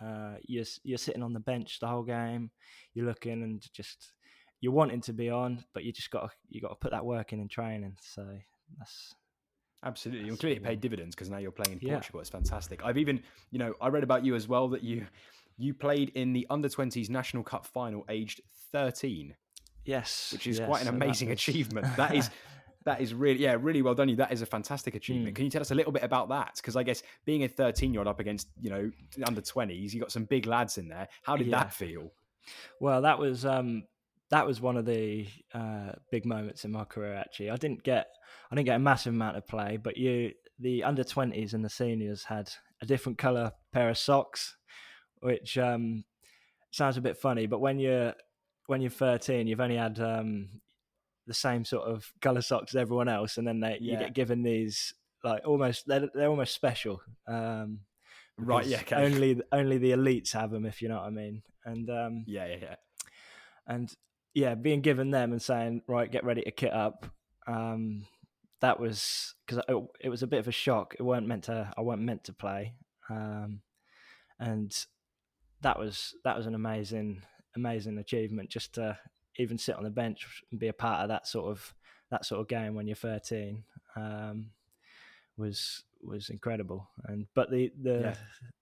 Uh, 0.00 0.34
you're 0.42 0.64
you're 0.82 0.98
sitting 0.98 1.22
on 1.22 1.32
the 1.32 1.40
bench 1.40 1.78
the 1.80 1.86
whole 1.86 2.02
game. 2.02 2.50
You're 2.94 3.06
looking 3.06 3.42
and 3.42 3.62
just 3.72 4.12
you're 4.60 4.72
wanting 4.72 5.00
to 5.02 5.12
be 5.12 5.30
on, 5.30 5.64
but 5.74 5.84
you 5.84 5.92
just 5.92 6.10
got 6.10 6.30
to 6.30 6.36
you 6.48 6.60
got 6.60 6.68
to 6.68 6.74
put 6.76 6.90
that 6.92 7.04
work 7.04 7.32
in 7.32 7.40
in 7.40 7.48
training. 7.48 7.96
So 8.00 8.26
that's 8.78 9.14
Absolutely, 9.84 10.28
and 10.30 10.38
clearly 10.38 10.56
it 10.56 10.64
paid 10.64 10.80
dividends 10.80 11.14
because 11.14 11.30
now 11.30 11.36
you're 11.38 11.52
playing 11.52 11.78
in 11.80 11.86
Yeah. 11.86 11.94
Portugal. 11.94 12.20
It's 12.20 12.30
fantastic. 12.30 12.80
I've 12.84 12.98
even, 12.98 13.22
you 13.50 13.58
know, 13.58 13.74
I 13.80 13.88
read 13.88 14.02
about 14.02 14.24
you 14.24 14.34
as 14.34 14.48
well 14.48 14.68
that 14.68 14.82
you 14.82 15.06
you 15.58 15.72
played 15.74 16.10
in 16.10 16.32
the 16.32 16.46
under 16.50 16.68
20s 16.68 17.08
National 17.08 17.42
Cup 17.42 17.66
final 17.66 18.04
aged 18.08 18.40
13, 18.72 19.34
Yes, 19.84 20.30
which 20.32 20.46
is 20.46 20.58
yes, 20.58 20.66
quite 20.66 20.80
an 20.80 20.86
so 20.86 20.90
that 20.92 20.96
amazing 21.04 21.28
was- 21.28 21.38
achievement. 21.38 21.86
That 21.96 22.14
is 22.14 22.30
that 22.84 23.00
is 23.00 23.12
really 23.14 23.40
yeah, 23.40 23.56
really 23.60 23.82
well 23.82 23.94
done 23.94 24.08
you. 24.08 24.16
That 24.16 24.32
is 24.32 24.42
a 24.42 24.46
fantastic 24.46 24.94
achievement. 24.94 25.34
Mm. 25.34 25.36
Can 25.36 25.44
you 25.44 25.50
tell 25.50 25.60
us 25.60 25.70
a 25.70 25.74
little 25.74 25.92
bit 25.92 26.02
about 26.02 26.28
that? 26.30 26.52
Because 26.56 26.74
I 26.76 26.82
guess 26.82 27.02
being 27.24 27.44
a 27.44 27.48
13 27.48 27.92
year 27.92 28.00
old 28.00 28.08
up 28.08 28.18
against, 28.20 28.48
you 28.60 28.70
know, 28.70 28.90
under 29.24 29.40
20s, 29.40 29.92
you 29.92 30.00
got 30.00 30.10
some 30.12 30.24
big 30.24 30.46
lads 30.46 30.78
in 30.78 30.88
there. 30.88 31.08
How 31.22 31.36
did 31.36 31.48
Yeah. 31.48 31.58
that 31.64 31.74
feel? 31.74 32.12
Well, 32.80 33.02
that 33.02 33.18
was 33.18 33.44
um, 33.44 33.84
that 34.30 34.46
was 34.46 34.60
one 34.60 34.76
of 34.76 34.84
the 34.86 35.26
uh, 35.54 35.92
big 36.10 36.26
moments 36.26 36.64
in 36.64 36.72
my 36.72 36.84
career. 36.84 37.14
Actually, 37.14 37.50
I 37.50 37.56
didn't 37.56 37.82
get 37.82 38.08
I 38.50 38.54
didn't 38.54 38.66
get 38.66 38.76
a 38.76 38.80
massive 38.80 39.14
amount 39.14 39.36
of 39.36 39.46
play, 39.46 39.76
but 39.76 39.96
you 39.96 40.32
the 40.58 40.82
under 40.84 41.04
twenties 41.04 41.54
and 41.54 41.64
the 41.64 41.68
seniors 41.70 42.24
had 42.24 42.50
a 42.82 42.86
different 42.86 43.18
color 43.18 43.52
pair 43.72 43.88
of 43.90 43.98
socks, 43.98 44.56
which 45.20 45.56
um, 45.58 46.04
sounds 46.70 46.96
a 46.96 47.00
bit 47.02 47.16
funny. 47.16 47.46
But 47.46 47.60
when 47.60 47.78
you're 47.78 48.14
when 48.66 48.80
you're 48.80 48.90
13, 48.90 49.46
you've 49.46 49.60
only 49.60 49.76
had 49.76 50.00
um, 50.00 50.48
the 51.28 51.34
same 51.34 51.64
sort 51.64 51.86
of 51.88 52.10
color 52.20 52.42
socks 52.42 52.74
as 52.74 52.80
everyone 52.80 53.08
else, 53.08 53.36
and 53.38 53.46
then 53.46 53.60
they, 53.60 53.78
you 53.80 53.92
Yeah. 53.92 53.98
get 54.00 54.14
given 54.14 54.42
these 54.42 54.92
like 55.22 55.46
almost 55.46 55.84
they're, 55.86 56.08
they're 56.14 56.28
almost 56.28 56.54
special. 56.54 57.00
Um, 57.28 57.80
Right, 58.38 58.66
yeah, 58.66 58.80
okay. 58.80 58.96
Only 58.96 59.40
only 59.50 59.78
the 59.78 59.92
elites 59.92 60.32
have 60.32 60.50
them, 60.50 60.66
if 60.66 60.82
you 60.82 60.88
know 60.88 60.96
what 60.96 61.06
I 61.06 61.10
mean. 61.10 61.42
And 61.64 61.88
um, 61.88 62.24
Yeah, 62.26 62.46
yeah, 62.46 62.56
yeah. 62.60 62.74
and 63.66 63.90
yeah, 64.36 64.54
being 64.54 64.82
given 64.82 65.10
them 65.10 65.32
and 65.32 65.40
saying, 65.40 65.80
right, 65.88 66.12
get 66.12 66.22
ready 66.22 66.42
to 66.42 66.50
kit 66.50 66.72
up. 66.72 67.06
Um, 67.46 68.04
that 68.60 68.78
was 68.78 69.34
because 69.46 69.64
it, 69.66 69.84
it 69.98 70.08
was 70.10 70.22
a 70.22 70.26
bit 70.26 70.40
of 70.40 70.46
a 70.46 70.52
shock. 70.52 70.94
It 70.98 71.02
weren't 71.02 71.26
meant 71.26 71.44
to. 71.44 71.72
I 71.76 71.80
weren't 71.80 72.02
meant 72.02 72.24
to 72.24 72.34
play, 72.34 72.74
um, 73.08 73.62
and 74.38 74.70
that 75.62 75.78
was 75.78 76.14
that 76.24 76.36
was 76.36 76.46
an 76.46 76.54
amazing, 76.54 77.22
amazing 77.56 77.96
achievement. 77.96 78.50
Just 78.50 78.74
to 78.74 78.98
even 79.38 79.56
sit 79.56 79.74
on 79.76 79.84
the 79.84 79.90
bench 79.90 80.26
and 80.50 80.60
be 80.60 80.68
a 80.68 80.72
part 80.74 81.00
of 81.00 81.08
that 81.08 81.26
sort 81.26 81.50
of 81.50 81.74
that 82.10 82.26
sort 82.26 82.42
of 82.42 82.48
game 82.48 82.74
when 82.74 82.86
you're 82.86 82.94
13 82.96 83.64
um, 83.96 84.50
was 85.38 85.82
was 86.02 86.28
incredible. 86.28 86.88
And 87.04 87.26
but 87.34 87.50
the 87.50 87.72
the 87.82 88.00
Yeah. 88.00 88.14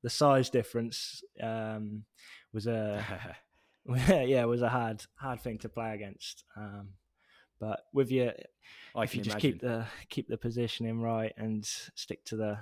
the 0.04 0.11
size 0.11 0.50
difference 0.50 1.23
um, 1.43 2.04
was 2.52 2.69
a 2.69 3.04
yeah, 4.09 4.43
it 4.43 4.49
was 4.49 4.62
a 4.62 4.69
hard 4.69 5.05
hard 5.17 5.41
thing 5.41 5.59
to 5.59 5.69
play 5.69 5.95
against. 5.95 6.45
Um, 6.57 6.91
but 7.61 7.81
with 7.93 8.11
your, 8.11 8.33
I 8.95 9.05
if 9.05 9.14
you 9.14 9.23
just 9.23 9.35
imagine. 9.35 9.53
keep 9.53 9.61
the 9.61 9.87
keep 10.09 10.29
the 10.29 10.38
positioning 10.38 11.00
right 11.00 11.33
and 11.37 11.64
stick 11.64 12.25
to 12.26 12.37
the 12.37 12.59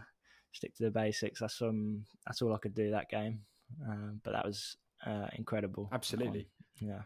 stick 0.52 0.74
to 0.76 0.84
the 0.84 0.90
basics, 0.90 1.40
that's 1.40 1.60
um 1.62 2.04
that's 2.26 2.42
all 2.42 2.54
I 2.54 2.58
could 2.58 2.74
do 2.74 2.90
that 2.90 3.08
game. 3.08 3.40
Um, 3.88 4.20
but 4.22 4.32
that 4.32 4.44
was 4.44 4.76
uh, 5.06 5.28
incredible. 5.34 5.88
Absolutely. 5.92 6.48
Um, 6.82 6.88
yeah. 6.88 7.02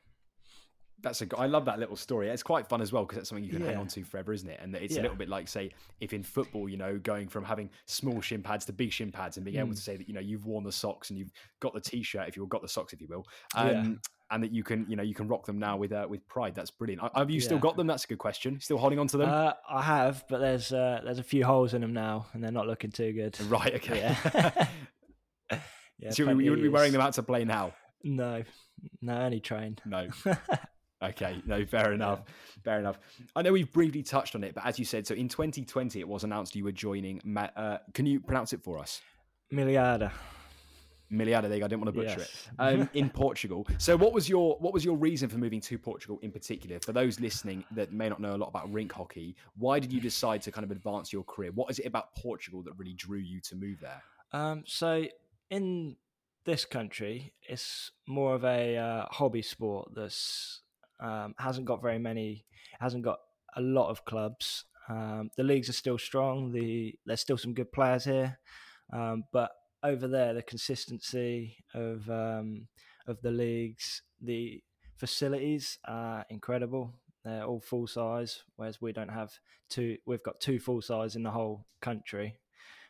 That's 1.02 1.20
a. 1.22 1.26
I 1.36 1.46
love 1.46 1.64
that 1.66 1.78
little 1.78 1.94
story. 1.96 2.28
It's 2.30 2.42
quite 2.42 2.66
fun 2.68 2.80
as 2.80 2.92
well 2.92 3.04
because 3.04 3.18
it's 3.18 3.28
something 3.28 3.44
you 3.44 3.50
can 3.50 3.60
hang 3.64 3.76
on 3.76 3.86
to 3.88 4.02
forever, 4.02 4.32
isn't 4.32 4.48
it? 4.48 4.58
And 4.62 4.74
that 4.74 4.82
it's 4.82 4.96
a 4.96 5.02
little 5.02 5.16
bit 5.16 5.28
like, 5.28 5.46
say, 5.46 5.70
if 6.00 6.12
in 6.12 6.22
football, 6.22 6.68
you 6.68 6.76
know, 6.76 6.98
going 6.98 7.28
from 7.28 7.44
having 7.44 7.68
small 7.84 8.20
shin 8.20 8.42
pads 8.42 8.64
to 8.66 8.72
big 8.72 8.92
shin 8.92 9.12
pads, 9.12 9.36
and 9.36 9.44
being 9.44 9.58
able 9.58 9.68
Mm. 9.68 9.76
to 9.76 9.82
say 9.82 9.96
that 9.96 10.08
you 10.08 10.14
know 10.14 10.20
you've 10.20 10.46
worn 10.46 10.64
the 10.64 10.72
socks 10.72 11.10
and 11.10 11.18
you've 11.18 11.30
got 11.60 11.74
the 11.74 11.80
t-shirt, 11.80 12.28
if 12.28 12.36
you've 12.36 12.48
got 12.48 12.62
the 12.62 12.68
socks, 12.68 12.92
if 12.92 13.00
you 13.00 13.08
will, 13.08 13.24
Yeah. 13.54 13.62
um, 13.80 14.00
and 14.30 14.42
that 14.42 14.50
you 14.52 14.64
can, 14.64 14.86
you 14.88 14.96
know, 14.96 15.02
you 15.04 15.14
can 15.14 15.28
rock 15.28 15.44
them 15.46 15.58
now 15.58 15.76
with 15.76 15.92
uh, 15.92 16.06
with 16.08 16.26
pride. 16.28 16.54
That's 16.54 16.70
brilliant. 16.70 17.02
Have 17.14 17.30
you 17.30 17.40
still 17.40 17.58
got 17.58 17.76
them? 17.76 17.86
That's 17.86 18.04
a 18.04 18.08
good 18.08 18.18
question. 18.18 18.58
Still 18.60 18.78
holding 18.78 18.98
on 18.98 19.06
to 19.08 19.18
them? 19.18 19.28
Uh, 19.28 19.52
I 19.68 19.82
have, 19.82 20.24
but 20.28 20.38
there's 20.38 20.72
uh, 20.72 21.02
there's 21.04 21.18
a 21.20 21.22
few 21.24 21.44
holes 21.44 21.74
in 21.74 21.82
them 21.82 21.92
now, 21.92 22.26
and 22.32 22.42
they're 22.42 22.50
not 22.50 22.66
looking 22.66 22.90
too 22.90 23.12
good. 23.12 23.38
right. 23.50 23.74
Okay. 23.74 23.98
Yeah. 23.98 24.66
Yeah, 25.98 26.10
so 26.10 26.24
you, 26.24 26.38
you 26.40 26.50
wouldn't 26.50 26.62
be 26.62 26.68
wearing 26.68 26.92
them 26.92 27.00
out 27.00 27.14
to 27.14 27.22
play 27.22 27.44
now? 27.46 27.72
No, 28.04 28.42
no, 29.00 29.18
only 29.18 29.40
train. 29.40 29.78
No. 29.86 30.08
Okay, 31.10 31.42
no, 31.46 31.64
fair 31.66 31.92
enough. 31.92 32.22
Fair 32.64 32.78
enough. 32.78 32.98
I 33.34 33.42
know 33.42 33.52
we've 33.52 33.72
briefly 33.72 34.02
touched 34.02 34.34
on 34.34 34.44
it, 34.44 34.54
but 34.54 34.64
as 34.66 34.78
you 34.78 34.84
said, 34.84 35.06
so 35.06 35.14
in 35.14 35.28
2020 35.28 36.00
it 36.00 36.08
was 36.08 36.25
announced 36.25 36.54
you 36.56 36.64
were 36.64 36.72
joining. 36.72 37.20
Ma- 37.25 37.48
uh, 37.56 37.78
can 37.94 38.06
you 38.06 38.20
pronounce 38.20 38.52
it 38.52 38.62
for 38.62 38.78
us? 38.78 39.00
Miliarda. 39.52 40.10
Miliada. 41.12 41.42
There, 41.42 41.54
you 41.54 41.60
go, 41.60 41.66
I 41.66 41.68
didn't 41.68 41.82
want 41.82 41.94
to 41.94 42.00
butcher 42.02 42.18
Yes. 42.18 42.48
it. 42.48 42.60
Um, 42.80 42.90
in 42.94 43.08
Portugal. 43.08 43.64
So, 43.78 43.96
what 43.96 44.12
was 44.12 44.28
your 44.28 44.56
what 44.58 44.72
was 44.72 44.84
your 44.84 44.96
reason 44.96 45.28
for 45.28 45.38
moving 45.38 45.60
to 45.60 45.78
Portugal 45.78 46.18
in 46.22 46.32
particular? 46.32 46.80
For 46.80 46.92
those 46.92 47.20
listening 47.20 47.64
that 47.76 47.92
may 47.92 48.08
not 48.08 48.18
know 48.20 48.34
a 48.34 48.36
lot 48.38 48.48
about 48.48 48.72
rink 48.72 48.90
hockey, 48.92 49.36
why 49.56 49.78
did 49.78 49.92
you 49.92 50.00
decide 50.00 50.42
to 50.42 50.50
kind 50.50 50.64
of 50.64 50.72
advance 50.72 51.12
your 51.12 51.22
career? 51.22 51.52
What 51.54 51.70
is 51.70 51.78
it 51.78 51.86
about 51.86 52.16
Portugal 52.16 52.62
that 52.64 52.72
really 52.76 52.94
drew 52.94 53.18
you 53.20 53.40
to 53.42 53.54
move 53.54 53.78
there? 53.80 54.02
Um, 54.32 54.64
so 54.66 55.04
in 55.50 55.94
this 56.44 56.64
country, 56.64 57.32
it's 57.48 57.92
more 58.08 58.34
of 58.34 58.44
a 58.44 58.76
uh, 58.76 59.06
hobby 59.08 59.42
sport. 59.42 59.92
That's 59.94 60.62
um, 61.00 61.34
hasn't 61.38 61.66
got 61.66 61.82
very 61.82 61.98
many, 61.98 62.44
hasn't 62.80 63.04
got 63.04 63.18
a 63.56 63.60
lot 63.60 63.90
of 63.90 64.04
clubs. 64.04 64.64
Um, 64.88 65.30
the 65.36 65.42
leagues 65.42 65.68
are 65.68 65.72
still 65.74 65.98
strong. 65.98 66.52
The 66.52 66.94
there's 67.06 67.20
still 67.20 67.38
some 67.38 67.54
good 67.54 67.72
players 67.72 68.04
here, 68.04 68.38
um, 68.92 69.24
but 69.32 69.50
over 69.82 70.08
there, 70.08 70.32
the 70.34 70.42
consistency 70.42 71.56
of 71.74 72.08
um, 72.10 72.68
of 73.06 73.20
the 73.22 73.30
leagues, 73.30 74.02
the 74.20 74.62
facilities 74.96 75.78
are 75.86 76.24
incredible. 76.30 76.94
They're 77.24 77.44
all 77.44 77.60
full 77.60 77.86
size, 77.86 78.42
whereas 78.56 78.80
we 78.80 78.92
don't 78.92 79.10
have 79.10 79.32
two. 79.68 79.98
We've 80.06 80.22
got 80.22 80.40
two 80.40 80.58
full 80.60 80.80
size 80.80 81.16
in 81.16 81.22
the 81.24 81.30
whole 81.30 81.66
country 81.80 82.38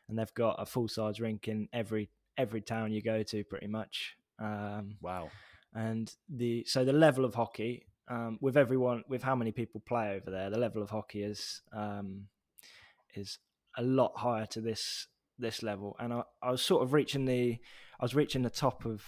and 0.09 0.19
they've 0.19 0.35
got 0.35 0.57
a 0.61 0.67
full 0.67 0.89
size 0.89 1.21
rink 1.21 1.49
in 1.49 1.69
every 1.73 2.11
every 2.39 2.61
town 2.61 2.93
you 2.93 3.03
go 3.03 3.23
to, 3.23 3.45
pretty 3.45 3.67
much. 3.67 4.17
Um, 4.39 4.97
Wow. 5.01 5.31
and 5.75 6.13
the 6.29 6.65
so 6.67 6.85
the 6.85 6.93
level 6.93 7.25
of 7.25 7.35
hockey 7.35 7.87
um, 8.09 8.39
with 8.41 8.57
everyone 8.57 9.05
with 9.09 9.23
how 9.23 9.35
many 9.35 9.53
people 9.53 9.83
play 9.87 10.15
over 10.15 10.31
there, 10.31 10.51
the 10.51 10.59
level 10.59 10.83
of 10.83 10.91
hockey 10.91 11.23
is 11.23 11.63
um, 11.73 12.27
is 13.15 13.39
a 13.77 13.83
lot 13.83 14.13
higher 14.17 14.47
to 14.47 14.61
this 14.61 15.09
this 15.39 15.63
level. 15.63 15.97
And 15.99 16.13
I, 16.13 16.23
I 16.43 16.51
was 16.51 16.63
sort 16.63 16.83
of 16.83 16.93
reaching 16.93 17.25
the 17.25 17.59
I 18.01 18.05
was 18.05 18.15
reaching 18.15 18.43
the 18.43 18.51
top 18.51 18.85
of 18.85 19.03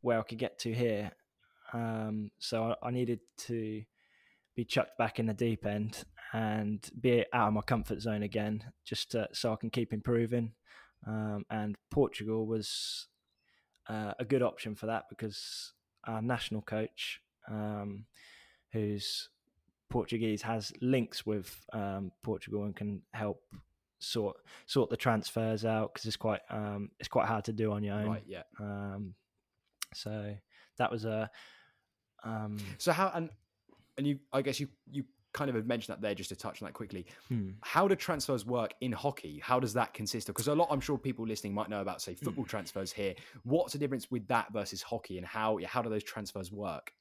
where 0.00 0.18
I 0.18 0.22
could 0.22 0.38
get 0.38 0.58
to 0.60 0.72
here. 0.72 1.12
Um, 1.72 2.30
so 2.38 2.74
I, 2.82 2.88
I 2.88 2.90
needed 2.90 3.20
to 3.46 3.82
be 4.56 4.64
chucked 4.64 4.98
back 4.98 5.18
in 5.18 5.26
the 5.26 5.34
deep 5.34 5.64
end 5.66 6.04
and 6.32 6.88
be 7.00 7.24
out 7.32 7.48
of 7.48 7.54
my 7.54 7.60
comfort 7.60 8.00
zone 8.00 8.22
again, 8.22 8.64
just 8.84 9.12
to, 9.12 9.28
so 9.32 9.52
I 9.52 9.56
can 9.56 9.70
keep 9.70 9.92
improving. 9.92 10.52
Um, 11.06 11.44
and 11.50 11.76
Portugal 11.90 12.46
was 12.46 13.06
uh, 13.88 14.14
a 14.18 14.24
good 14.24 14.42
option 14.42 14.74
for 14.74 14.86
that 14.86 15.04
because 15.08 15.72
our 16.04 16.20
national 16.20 16.62
coach, 16.62 17.20
um, 17.48 18.04
who's 18.72 19.28
Portuguese, 19.88 20.42
has 20.42 20.72
links 20.80 21.24
with 21.24 21.64
um, 21.72 22.12
Portugal 22.22 22.64
and 22.64 22.76
can 22.76 23.02
help 23.12 23.42
sort 24.00 24.36
sort 24.66 24.90
the 24.90 24.96
transfers 24.96 25.64
out 25.64 25.92
because 25.92 26.06
it's 26.06 26.16
quite 26.16 26.40
um, 26.50 26.90
it's 27.00 27.08
quite 27.08 27.26
hard 27.26 27.44
to 27.44 27.52
do 27.52 27.72
on 27.72 27.82
your 27.82 27.94
own. 27.94 28.06
Right. 28.06 28.24
Yeah. 28.26 28.42
Um, 28.60 29.14
so 29.94 30.34
that 30.76 30.90
was 30.90 31.04
a 31.04 31.30
um, 32.24 32.58
So 32.78 32.92
how 32.92 33.10
and 33.14 33.30
and 33.96 34.06
you 34.06 34.18
I 34.32 34.42
guess 34.42 34.60
you 34.60 34.68
you 34.90 35.04
kind 35.32 35.50
of 35.50 35.56
had 35.56 35.66
mentioned 35.66 35.94
that 35.94 36.00
there 36.00 36.14
just 36.14 36.30
to 36.30 36.36
touch 36.36 36.62
on 36.62 36.66
that 36.66 36.72
quickly. 36.72 37.06
hmm. 37.28 37.50
How 37.60 37.86
do 37.86 37.94
transfers 37.94 38.46
work 38.46 38.74
in 38.80 38.92
hockey? 38.92 39.40
How 39.42 39.60
does 39.60 39.74
that 39.74 39.92
consist 39.94 40.28
of? 40.28 40.34
Because 40.34 40.48
a 40.48 40.54
lot 40.54 40.68
I'm 40.70 40.80
sure 40.80 40.98
people 40.98 41.26
listening 41.26 41.54
might 41.54 41.68
know 41.68 41.80
about 41.80 42.00
say 42.00 42.14
football 42.14 42.44
transfers 42.44 42.92
here. 42.92 43.14
What's 43.44 43.72
the 43.72 43.78
difference 43.78 44.10
with 44.10 44.26
that 44.28 44.52
versus 44.52 44.82
hockey 44.82 45.18
and 45.18 45.26
how 45.26 45.58
how 45.66 45.82
do 45.82 45.90
those 45.90 46.04
transfers 46.04 46.50
work? 46.50 46.92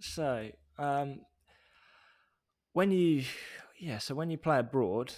So, 0.00 0.50
um, 0.78 1.20
when 2.72 2.90
you, 2.90 3.24
yeah, 3.78 3.98
so 3.98 4.14
when 4.14 4.30
you 4.30 4.38
play 4.38 4.58
abroad, 4.58 5.12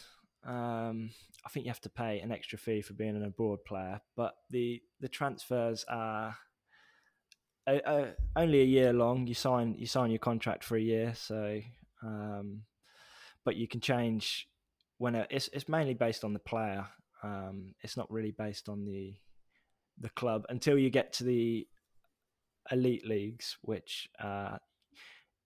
um, 0.47 1.11
I 1.45 1.49
think 1.49 1.67
you 1.67 1.71
have 1.71 1.81
to 1.83 1.89
pay 1.91 2.21
an 2.21 2.33
extra 2.33 2.59
fee 2.59 2.83
for 2.83 2.95
being 2.95 3.17
an 3.17 3.25
abroad 3.25 3.65
player, 3.65 4.01
but 4.17 4.35
the 4.51 4.81
the 5.01 5.09
transfers 5.09 5.85
are 5.89 6.37
uh, 7.67 7.71
uh, 7.71 8.07
only 8.37 8.61
a 8.61 8.65
year 8.65 8.93
long. 8.93 9.27
You 9.27 9.35
sign 9.35 9.75
you 9.79 9.87
sign 9.87 10.11
your 10.11 10.19
contract 10.19 10.65
for 10.65 10.77
a 10.77 10.81
year, 10.81 11.15
so 11.17 11.61
um, 12.03 12.63
but 13.45 13.57
you 13.57 13.67
can 13.67 13.81
change 13.81 14.49
when 14.99 15.15
it, 15.15 15.27
it's 15.31 15.49
it's 15.53 15.69
mainly 15.69 15.95
based 15.95 16.25
on 16.25 16.33
the 16.33 16.39
player. 16.39 16.87
Um, 17.23 17.75
it's 17.83 17.97
not 17.97 18.11
really 18.11 18.33
based 18.33 18.69
on 18.69 18.85
the 18.85 19.15
the 19.99 20.11
club 20.11 20.45
until 20.49 20.79
you 20.79 20.91
get 20.91 21.13
to 21.15 21.25
the 21.25 21.67
elite 22.71 23.07
leagues, 23.07 23.57
which 23.63 24.09
uh, 24.19 24.59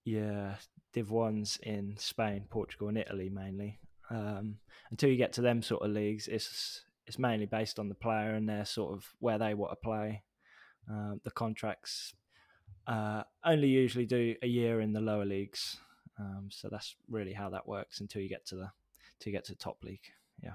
yeah, 0.03 0.55
Div 0.93 1.11
ones 1.11 1.59
in 1.63 1.95
Spain, 1.97 2.45
Portugal, 2.49 2.89
and 2.89 2.97
Italy 2.97 3.29
mainly. 3.29 3.79
Um, 4.09 4.57
until 4.89 5.09
you 5.09 5.15
get 5.15 5.33
to 5.33 5.41
them 5.41 5.61
sort 5.61 5.83
of 5.83 5.91
leagues, 5.91 6.27
it's 6.27 6.83
it's 7.07 7.19
mainly 7.19 7.45
based 7.45 7.79
on 7.79 7.89
the 7.89 7.95
player 7.95 8.35
and 8.35 8.47
their 8.47 8.65
sort 8.65 8.93
of 8.93 9.13
where 9.19 9.37
they 9.37 9.53
want 9.53 9.71
to 9.71 9.75
play. 9.77 10.23
Um, 10.89 11.21
the 11.23 11.31
contracts 11.31 12.13
uh, 12.87 13.23
only 13.45 13.67
usually 13.67 14.05
do 14.05 14.35
a 14.41 14.47
year 14.47 14.81
in 14.81 14.93
the 14.93 15.01
lower 15.01 15.25
leagues, 15.25 15.77
um, 16.19 16.49
so 16.49 16.67
that's 16.69 16.95
really 17.09 17.33
how 17.33 17.49
that 17.51 17.67
works 17.67 18.01
until 18.01 18.21
you 18.21 18.29
get 18.29 18.45
to 18.47 18.55
the 18.55 18.71
to 19.19 19.31
get 19.31 19.45
to 19.45 19.53
the 19.53 19.57
top 19.57 19.77
league. 19.83 20.01
yeah. 20.43 20.53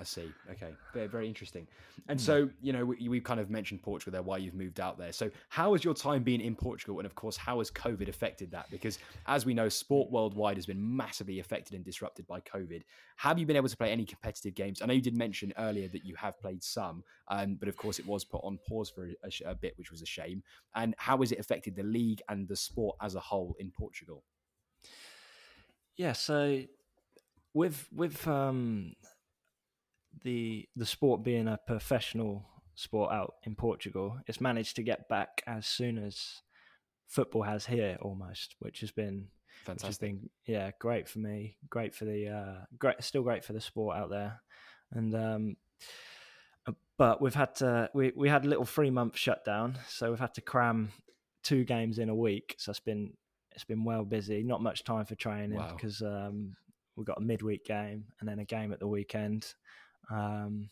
I 0.00 0.02
see. 0.02 0.32
Okay, 0.50 0.72
very 0.94 1.08
very 1.08 1.28
interesting. 1.28 1.66
And 2.08 2.18
so 2.18 2.48
you 2.62 2.72
know 2.72 2.86
we, 2.86 3.06
we've 3.06 3.22
kind 3.22 3.38
of 3.38 3.50
mentioned 3.50 3.82
Portugal 3.82 4.12
there, 4.12 4.22
why 4.22 4.38
you've 4.38 4.54
moved 4.54 4.80
out 4.80 4.96
there. 4.96 5.12
So 5.12 5.30
how 5.50 5.74
has 5.74 5.84
your 5.84 5.92
time 5.92 6.22
been 6.22 6.40
in 6.40 6.56
Portugal, 6.56 6.98
and 6.98 7.04
of 7.04 7.14
course 7.14 7.36
how 7.36 7.58
has 7.58 7.70
COVID 7.70 8.08
affected 8.08 8.50
that? 8.52 8.70
Because 8.70 8.98
as 9.26 9.44
we 9.44 9.52
know, 9.52 9.68
sport 9.68 10.10
worldwide 10.10 10.56
has 10.56 10.64
been 10.64 10.96
massively 10.96 11.38
affected 11.38 11.74
and 11.74 11.84
disrupted 11.84 12.26
by 12.26 12.40
COVID. 12.40 12.82
Have 13.16 13.38
you 13.38 13.44
been 13.44 13.56
able 13.56 13.68
to 13.68 13.76
play 13.76 13.92
any 13.92 14.06
competitive 14.06 14.54
games? 14.54 14.80
I 14.80 14.86
know 14.86 14.94
you 14.94 15.02
did 15.02 15.14
mention 15.14 15.52
earlier 15.58 15.88
that 15.88 16.06
you 16.06 16.14
have 16.16 16.40
played 16.40 16.62
some, 16.64 17.04
um, 17.28 17.56
but 17.60 17.68
of 17.68 17.76
course 17.76 17.98
it 17.98 18.06
was 18.06 18.24
put 18.24 18.40
on 18.42 18.58
pause 18.66 18.88
for 18.88 19.04
a, 19.06 19.28
a 19.46 19.50
a 19.50 19.54
bit, 19.54 19.74
which 19.76 19.90
was 19.90 20.00
a 20.00 20.06
shame. 20.06 20.42
And 20.74 20.94
how 20.96 21.18
has 21.18 21.30
it 21.30 21.38
affected 21.38 21.76
the 21.76 21.82
league 21.82 22.22
and 22.30 22.48
the 22.48 22.56
sport 22.56 22.96
as 23.02 23.16
a 23.16 23.20
whole 23.20 23.54
in 23.58 23.70
Portugal? 23.70 24.24
Yeah, 25.96 26.14
so 26.14 26.62
with 27.52 27.88
with 27.92 28.26
um, 28.26 28.94
the 30.24 30.68
the 30.76 30.86
sport 30.86 31.22
being 31.22 31.48
a 31.48 31.58
professional 31.66 32.44
sport 32.74 33.12
out 33.12 33.34
in 33.44 33.54
Portugal, 33.54 34.18
it's 34.26 34.40
managed 34.40 34.76
to 34.76 34.82
get 34.82 35.08
back 35.08 35.42
as 35.46 35.66
soon 35.66 35.98
as 35.98 36.42
football 37.06 37.42
has 37.42 37.66
here, 37.66 37.98
almost, 38.00 38.56
which 38.60 38.80
has 38.80 38.90
been 38.90 39.28
which 39.66 39.82
has 39.82 39.98
Fantastic. 39.98 40.00
been 40.00 40.30
yeah 40.46 40.70
great 40.78 41.08
for 41.08 41.18
me, 41.18 41.56
great 41.68 41.94
for 41.94 42.04
the 42.06 42.28
uh, 42.28 42.64
great, 42.78 43.02
still 43.02 43.22
great 43.22 43.44
for 43.44 43.52
the 43.52 43.60
sport 43.60 43.96
out 43.96 44.10
there, 44.10 44.40
and 44.92 45.14
um, 45.14 45.56
uh, 46.66 46.72
but 46.96 47.20
we've 47.20 47.34
had 47.34 47.54
to 47.56 47.90
we 47.94 48.12
we 48.16 48.28
had 48.28 48.44
a 48.44 48.48
little 48.48 48.64
three 48.64 48.90
month 48.90 49.16
shutdown, 49.16 49.78
so 49.88 50.10
we've 50.10 50.20
had 50.20 50.34
to 50.34 50.40
cram 50.40 50.90
two 51.42 51.64
games 51.64 51.98
in 51.98 52.08
a 52.08 52.14
week, 52.14 52.54
so 52.58 52.70
it's 52.70 52.80
been 52.80 53.12
it's 53.52 53.64
been 53.64 53.84
well 53.84 54.04
busy, 54.04 54.42
not 54.42 54.62
much 54.62 54.84
time 54.84 55.04
for 55.04 55.14
training 55.16 55.58
Wow. 55.58 55.74
because 55.74 56.00
um, 56.02 56.54
we've 56.96 57.06
got 57.06 57.18
a 57.18 57.22
midweek 57.24 57.64
game 57.64 58.04
and 58.20 58.28
then 58.28 58.38
a 58.38 58.44
game 58.44 58.72
at 58.72 58.78
the 58.78 58.86
weekend. 58.86 59.54
Um, 60.10 60.70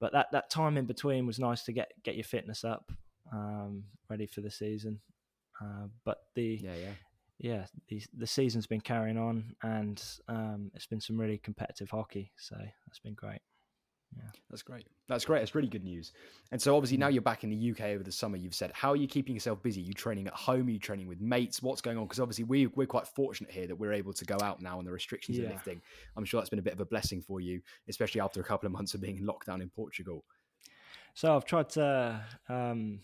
but 0.00 0.12
that, 0.12 0.26
that 0.32 0.50
time 0.50 0.76
in 0.76 0.84
between 0.84 1.26
was 1.26 1.38
nice 1.38 1.62
to 1.64 1.72
get 1.72 1.90
get 2.04 2.16
your 2.16 2.24
fitness 2.24 2.64
up, 2.64 2.90
um, 3.32 3.84
ready 4.10 4.26
for 4.26 4.40
the 4.40 4.50
season. 4.50 5.00
Uh, 5.60 5.86
but 6.04 6.18
the 6.34 6.60
Yeah, 6.62 6.76
yeah. 6.76 6.92
yeah 7.38 7.66
the 7.88 8.02
the 8.16 8.26
season's 8.26 8.66
been 8.66 8.80
carrying 8.80 9.16
on, 9.16 9.54
and 9.62 10.02
um, 10.28 10.70
it's 10.74 10.86
been 10.86 11.00
some 11.00 11.18
really 11.18 11.38
competitive 11.38 11.90
hockey. 11.90 12.32
So 12.36 12.56
that's 12.86 12.98
been 12.98 13.14
great. 13.14 13.40
That's 14.48 14.62
great. 14.62 14.86
That's 15.08 15.24
great. 15.24 15.40
That's 15.40 15.54
really 15.54 15.68
good 15.68 15.84
news. 15.84 16.12
And 16.52 16.62
so, 16.62 16.76
obviously, 16.76 16.96
now 16.96 17.08
you're 17.08 17.20
back 17.22 17.42
in 17.44 17.50
the 17.50 17.70
UK 17.70 17.80
over 17.86 18.04
the 18.04 18.12
summer. 18.12 18.36
You've 18.36 18.54
said, 18.54 18.70
how 18.72 18.90
are 18.90 18.96
you 18.96 19.08
keeping 19.08 19.34
yourself 19.34 19.62
busy? 19.62 19.80
you 19.80 19.92
training 19.92 20.26
at 20.28 20.34
home? 20.34 20.68
Are 20.68 20.70
you 20.70 20.78
training 20.78 21.08
with 21.08 21.20
mates? 21.20 21.62
What's 21.62 21.80
going 21.80 21.98
on? 21.98 22.04
Because 22.04 22.20
obviously, 22.20 22.44
we 22.44 22.66
we're 22.68 22.86
quite 22.86 23.06
fortunate 23.08 23.50
here 23.50 23.66
that 23.66 23.74
we're 23.76 23.92
able 23.92 24.12
to 24.12 24.24
go 24.24 24.38
out 24.40 24.62
now, 24.62 24.78
and 24.78 24.86
the 24.86 24.92
restrictions 24.92 25.38
are 25.38 25.42
Yeah. 25.42 25.50
lifting. 25.50 25.82
I'm 26.16 26.24
sure 26.24 26.40
that's 26.40 26.50
been 26.50 26.58
a 26.60 26.62
bit 26.62 26.72
of 26.72 26.80
a 26.80 26.86
blessing 26.86 27.22
for 27.22 27.40
you, 27.40 27.60
especially 27.88 28.20
after 28.20 28.40
a 28.40 28.44
couple 28.44 28.66
of 28.66 28.72
months 28.72 28.94
of 28.94 29.00
being 29.00 29.18
in 29.18 29.24
lockdown 29.26 29.60
in 29.60 29.68
Portugal. 29.68 30.24
So 31.14 31.34
I've 31.34 31.44
tried 31.44 31.70
to 31.70 32.24
um, 32.48 33.00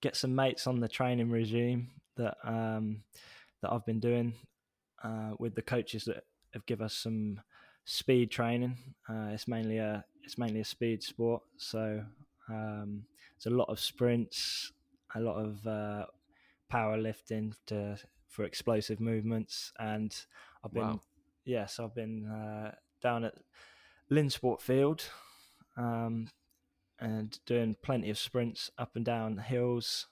get 0.00 0.14
some 0.16 0.34
mates 0.34 0.66
on 0.66 0.78
the 0.80 0.88
training 0.88 1.30
regime 1.30 1.90
that 2.16 2.36
um, 2.44 3.02
that 3.62 3.72
I've 3.72 3.84
been 3.86 4.00
doing 4.00 4.34
uh, 5.02 5.32
with 5.38 5.54
the 5.54 5.62
coaches 5.62 6.04
that 6.04 6.24
have 6.52 6.64
give 6.66 6.80
us 6.80 6.94
some 6.94 7.40
speed 7.84 8.30
training. 8.30 8.76
Uh, 9.08 9.30
it's 9.32 9.48
mainly 9.48 9.78
a 9.78 10.04
it's 10.26 10.36
mainly 10.36 10.60
a 10.60 10.64
speed 10.64 11.02
sport, 11.02 11.42
so 11.56 12.02
um, 12.50 13.04
there's 13.38 13.52
a 13.52 13.56
lot 13.56 13.68
of 13.70 13.80
sprints, 13.80 14.72
a 15.14 15.20
lot 15.20 15.36
of 15.36 15.66
uh, 15.66 16.06
power 16.68 16.98
lifting 16.98 17.54
to 17.66 17.96
for 18.28 18.44
explosive 18.44 19.00
movements, 19.00 19.72
and 19.78 20.14
I've 20.62 20.72
been 20.74 20.82
Wow. 20.82 21.00
yes, 21.44 21.78
I've 21.80 21.94
been 21.94 22.26
uh, 22.26 22.74
down 23.00 23.24
at 23.24 23.34
Lynnsport 24.10 24.60
Field. 24.60 25.04
Um, 25.78 26.28
and 26.98 27.38
doing 27.44 27.76
plenty 27.82 28.08
of 28.08 28.16
sprints 28.16 28.70
up 28.78 28.96
and 28.96 29.04
down 29.04 29.36
hills. 29.36 30.06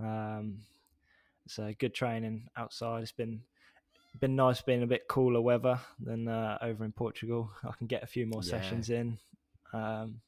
Um, 0.00 0.60
so 1.46 1.70
good 1.78 1.92
training 1.92 2.48
outside. 2.56 3.02
It's 3.02 3.12
been 3.12 3.42
been 4.18 4.34
nice 4.34 4.62
being 4.62 4.82
a 4.82 4.86
bit 4.86 5.08
cooler 5.08 5.42
weather 5.42 5.78
than 6.00 6.28
uh, 6.28 6.56
over 6.62 6.86
in 6.86 6.92
Portugal. 6.92 7.50
I 7.64 7.72
can 7.76 7.86
get 7.86 8.02
a 8.02 8.06
few 8.06 8.26
more 8.26 8.40
Yeah. 8.42 8.50
sessions 8.50 8.88
in. 8.88 9.18
Um, 9.72 10.20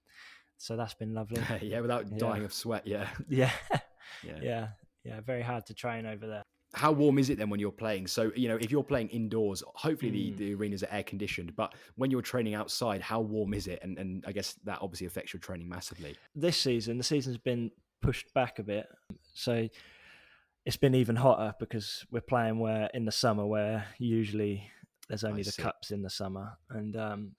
so 0.59 0.77
that's 0.77 0.95
been 0.95 1.15
lovely. 1.15 1.43
yeah, 1.63 1.81
without 1.81 2.07
Yeah. 2.11 2.19
dying 2.19 2.45
of 2.45 2.53
sweat. 2.53 2.87
Yeah. 2.87 3.09
yeah, 3.29 3.51
yeah. 4.23 4.39
yeah, 4.43 4.69
yeah. 5.05 5.21
Very 5.21 5.43
hard 5.43 5.67
to 5.67 5.75
train 5.75 6.07
over 6.07 6.27
there. 6.27 6.43
How 6.73 6.91
warm 6.91 7.19
is 7.19 7.31
it 7.31 7.39
then 7.39 7.51
when 7.51 7.61
you're 7.61 7.71
playing? 7.71 8.09
So, 8.09 8.33
you 8.35 8.49
know, 8.49 8.57
if 8.61 8.73
you're 8.73 8.83
playing 8.83 9.09
indoors, 9.11 9.63
hopefully 9.77 10.11
the, 10.11 10.31
Mm. 10.33 10.37
the 10.39 10.55
arenas 10.55 10.83
are 10.83 10.89
air 10.91 11.05
conditioned, 11.05 11.55
but 11.55 11.73
when 11.95 12.11
you're 12.11 12.21
training 12.23 12.55
outside, 12.55 13.01
how 13.01 13.21
warm 13.21 13.55
is 13.55 13.69
it? 13.69 13.79
And, 13.83 13.97
and 13.99 14.25
I 14.27 14.33
guess 14.33 14.55
that 14.65 14.79
obviously 14.83 15.07
affects 15.07 15.33
your 15.33 15.41
training 15.41 15.69
massively. 15.69 16.17
this 16.35 16.57
season, 16.57 16.99
the 16.99 17.05
season's 17.05 17.39
been 17.39 17.71
pushed 18.03 18.33
back 18.35 18.59
a 18.59 18.65
bit, 18.65 18.87
so 19.35 19.69
it's 20.67 20.77
been 20.77 20.97
even 20.97 21.15
hotter 21.15 21.55
because 21.61 22.05
we're 22.11 22.21
playing 22.23 22.59
where 22.59 22.91
in 22.93 23.05
the 23.05 23.13
summer 23.13 23.47
where 23.47 23.87
usually 23.99 24.69
there's 25.09 25.23
only 25.23 25.43
the 25.45 25.53
see. 25.53 25.63
cups 25.63 25.91
in 25.93 26.03
the 26.03 26.11
summer, 26.11 26.59
and 26.71 26.97
um, 26.97 27.33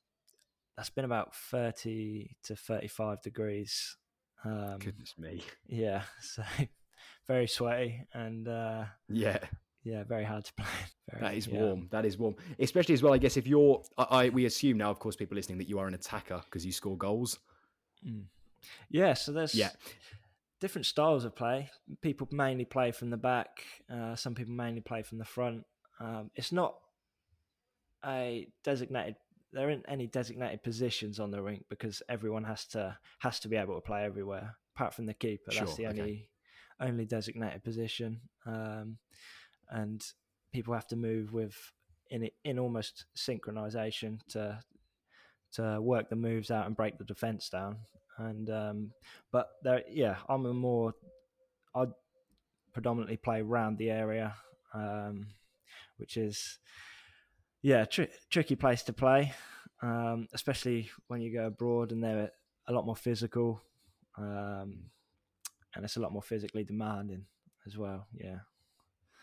that's 0.78 0.90
been 0.90 1.06
about 1.06 1.36
thirty 1.36 2.36
to 2.44 2.56
thirty-five 2.56 3.22
degrees. 3.22 3.98
Um, 4.44 4.78
Goodness 4.80 5.14
me. 5.18 5.42
yeah, 5.68 6.04
so 6.22 6.44
very 7.28 7.48
sweaty 7.48 8.02
and 8.14 8.48
uh, 8.48 8.86
Yeah. 9.10 9.40
yeah, 9.84 10.04
very 10.04 10.24
hard 10.24 10.46
to 10.46 10.54
play. 10.54 10.66
Very, 11.12 11.22
That 11.22 11.34
is 11.36 11.48
yeah. 11.48 11.62
warm. 11.62 11.88
That 11.92 12.06
is 12.06 12.18
warm. 12.18 12.36
Especially 12.60 12.94
as 12.94 13.02
well, 13.04 13.14
I 13.14 13.18
guess, 13.20 13.38
if 13.38 13.46
you're, 13.48 13.82
I, 13.98 14.04
I 14.26 14.30
we 14.30 14.46
assume 14.46 14.78
now, 14.78 14.90
of 14.92 15.00
course, 15.00 15.16
people 15.16 15.36
listening 15.36 15.58
that 15.60 15.70
you 15.70 15.78
are 15.80 15.88
an 15.88 15.94
attacker 15.94 16.42
because 16.46 16.66
you 16.66 16.72
score 16.72 16.98
goals. 16.98 17.38
Mm. 18.08 18.24
Yeah, 18.90 19.14
so 19.14 19.32
there's 19.32 19.54
Yeah. 19.56 19.70
different 20.60 20.86
styles 20.88 21.26
of 21.26 21.36
play. 21.36 21.70
People 22.02 22.28
mainly 22.32 22.66
play 22.66 22.92
from 22.92 23.10
the 23.12 23.18
back. 23.18 23.64
Uh, 23.92 24.16
some 24.16 24.34
people 24.36 24.54
mainly 24.54 24.82
play 24.82 25.04
from 25.04 25.18
the 25.20 25.26
front. 25.26 25.64
Um, 26.00 26.32
it's 26.36 26.52
not 26.52 26.76
a 28.06 28.48
designated. 28.64 29.16
There 29.56 29.70
aren't 29.70 29.86
any 29.88 30.06
designated 30.06 30.62
positions 30.64 31.20
on 31.20 31.32
the 31.32 31.42
rink 31.42 31.66
because 31.70 32.04
everyone 32.10 32.44
has 32.44 32.66
to 32.68 32.98
has 33.20 33.40
to 33.40 33.48
be 33.48 33.56
able 33.56 33.76
to 33.76 33.82
play 33.82 34.04
everywhere, 34.04 34.58
apart 34.76 34.94
from 34.94 35.06
the 35.06 35.14
keeper. 35.14 35.52
That's 35.52 35.58
Sure, 35.58 35.76
the 35.76 35.88
okay. 35.88 36.02
only 36.02 36.30
only 36.80 37.06
designated 37.06 37.64
position, 37.64 38.20
um, 38.46 38.98
and 39.70 40.06
people 40.52 40.74
have 40.74 40.88
to 40.88 40.96
move 40.96 41.32
with 41.32 41.56
in 42.10 42.30
in 42.44 42.60
almost 42.60 43.06
synchronization 43.16 44.20
to 44.28 44.60
to 45.54 45.80
work 45.82 46.10
the 46.10 46.16
moves 46.16 46.52
out 46.52 46.68
and 46.68 46.76
break 46.76 46.98
the 46.98 47.06
defense 47.06 47.50
down. 47.50 47.78
And 48.18 48.50
um, 48.50 48.92
but 49.32 49.48
there, 49.64 49.84
yeah, 49.90 50.18
I'm 50.28 50.46
a 50.46 50.54
more 50.54 50.94
I 51.74 51.86
predominantly 52.74 53.18
play 53.18 53.42
round 53.42 53.78
the 53.78 53.90
area, 53.90 54.36
um, 54.74 55.28
which 55.98 56.18
is 56.18 56.60
yeah, 57.66 57.84
tri- 57.86 58.10
tricky 58.30 58.56
place 58.56 58.84
to 58.84 58.94
play, 58.94 59.34
um, 59.82 60.28
especially 60.34 60.88
when 61.08 61.20
you 61.20 61.34
go 61.34 61.48
abroad 61.48 61.92
and 61.92 62.04
they're 62.04 62.30
a 62.68 62.72
lot 62.74 62.86
more 62.86 62.96
physical, 62.96 63.60
um, 64.20 64.78
and 65.74 65.84
it's 65.84 65.98
a 65.98 66.00
lot 66.00 66.14
more 66.14 66.22
physically 66.22 66.64
demanding 66.64 67.26
as 67.66 67.76
well. 67.76 68.06
Yeah. 68.14 68.38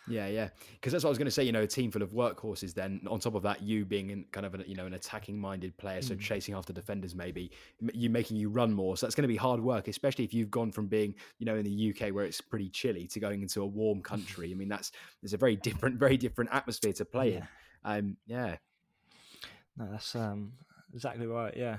Yeah, 0.09 0.27
yeah. 0.27 0.49
Because 0.73 0.91
that's 0.91 1.05
what 1.05 1.11
I 1.11 1.13
was 1.13 1.19
going 1.19 1.27
to 1.27 1.31
say. 1.31 1.45
You 1.45 1.53
know, 1.53 1.63
a 1.63 1.67
team 1.69 1.93
full 1.93 2.03
of 2.03 2.11
workhorses. 2.11 2.75
Then 2.75 3.01
on 3.09 3.21
top 3.21 3.37
of 3.37 3.45
that, 3.45 3.63
you 3.63 3.85
being 3.85 4.11
in 4.11 4.25
kind 4.33 4.45
of 4.45 4.55
an, 4.55 4.65
you 4.67 4.75
know 4.75 4.87
an 4.87 4.95
attacking-minded 4.95 5.79
player, 5.79 6.03
so 6.03 6.17
Mm. 6.17 6.21
chasing 6.21 6.55
after 6.57 6.73
defenders, 6.73 7.15
maybe 7.15 7.53
you 7.95 8.11
making 8.11 8.37
you 8.37 8.49
run 8.49 8.73
more. 8.73 8.97
So 8.97 9.07
that's 9.07 9.15
going 9.15 9.23
to 9.23 9.29
be 9.29 9.37
hard 9.37 9.61
work, 9.61 9.87
especially 9.87 10.25
if 10.25 10.35
you've 10.35 10.51
gone 10.51 10.73
from 10.73 10.89
being 10.89 11.15
you 11.39 11.47
know 11.47 11.55
in 11.55 11.65
the 11.65 11.91
UK 11.91 12.13
where 12.13 12.25
it's 12.25 12.41
pretty 12.41 12.69
chilly 12.71 13.07
to 13.07 13.21
going 13.21 13.43
into 13.43 13.63
a 13.63 13.67
warm 13.67 14.03
country. 14.13 14.51
I 14.51 14.55
mean, 14.55 14.69
that's 14.69 14.91
there's 15.23 15.35
a 15.35 15.39
very 15.39 15.55
different, 15.55 16.01
very 16.01 16.17
different 16.17 16.51
atmosphere 16.53 16.93
to 16.95 17.05
play 17.05 17.35
in. 17.35 17.47
Um, 17.85 18.17
yeah. 18.27 18.57
No, 19.77 19.89
that's 19.91 20.15
um, 20.15 20.53
exactly 20.95 21.27
right. 21.27 21.57
Yeah. 21.57 21.79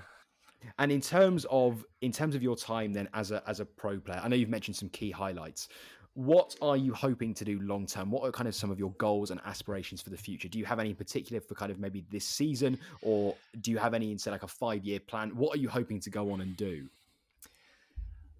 And 0.80 0.92
in 0.92 1.02
terms 1.02 1.46
of 1.50 1.86
in 2.02 2.12
terms 2.12 2.36
of 2.36 2.44
your 2.44 2.56
time 2.56 2.94
then 2.94 3.10
as 3.14 3.32
a 3.32 3.44
as 3.48 3.60
a 3.60 3.66
pro 3.66 4.00
player, 4.00 4.22
I 4.24 4.28
know 4.28 4.36
you've 4.36 4.50
mentioned 4.50 4.76
some 4.76 4.90
key 4.90 5.12
highlights. 5.12 5.68
What 6.16 6.56
are 6.62 6.78
you 6.78 6.94
hoping 6.94 7.34
to 7.34 7.44
do 7.44 7.60
long 7.62 7.88
term? 7.88 8.12
What 8.12 8.24
are 8.24 8.32
kind 8.32 8.48
of 8.48 8.54
some 8.54 8.70
of 8.70 8.78
your 8.78 8.92
goals 8.92 9.32
and 9.32 9.42
aspirations 9.46 10.02
for 10.02 10.12
the 10.12 10.18
future? 10.18 10.48
Do 10.48 10.60
you 10.60 10.66
have 10.66 10.80
any 10.80 10.92
in 10.92 10.96
particular 10.96 11.42
for 11.42 11.56
kind 11.56 11.72
of 11.72 11.80
maybe 11.80 12.06
this 12.12 12.26
season, 12.26 12.80
or 13.02 13.36
do 13.62 13.72
you 13.72 13.78
have 13.80 13.94
any 13.94 14.12
in 14.12 14.20
say 14.20 14.30
like 14.32 14.44
a 14.44 14.48
five 14.48 14.86
year 14.86 15.00
plan? 15.00 15.36
What 15.36 15.56
are 15.56 15.60
you 15.60 15.70
hoping 15.70 16.00
to 16.02 16.10
go 16.10 16.32
on 16.32 16.42
and 16.42 16.56
do? 16.56 16.88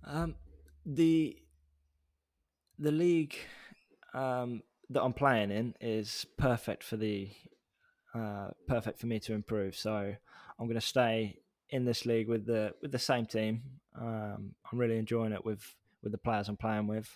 Um, 0.06 0.36
the 0.86 1.38
the 2.78 2.92
league 2.92 3.36
um, 4.14 4.62
that 4.90 5.02
I'm 5.02 5.14
playing 5.14 5.52
in 5.52 5.76
is 5.82 6.26
perfect 6.38 6.84
for 6.84 6.98
the 6.98 7.30
uh, 8.14 8.50
perfect 8.68 9.00
for 9.00 9.08
me 9.08 9.20
to 9.22 9.34
improve. 9.34 9.76
So 9.76 10.16
I'm 10.60 10.66
going 10.68 10.80
to 10.80 10.82
stay 10.82 11.40
in 11.70 11.86
this 11.86 12.06
league 12.06 12.28
with 12.28 12.46
the 12.46 12.74
with 12.82 12.92
the 12.92 13.00
same 13.00 13.26
team. 13.26 13.64
Um, 14.00 14.54
I'm 14.72 14.78
really 14.78 14.98
enjoying 14.98 15.34
it 15.34 15.44
with 15.44 15.76
with 16.02 16.12
the 16.12 16.18
players 16.18 16.50
I'm 16.50 16.58
playing 16.58 16.88
with. 16.88 17.10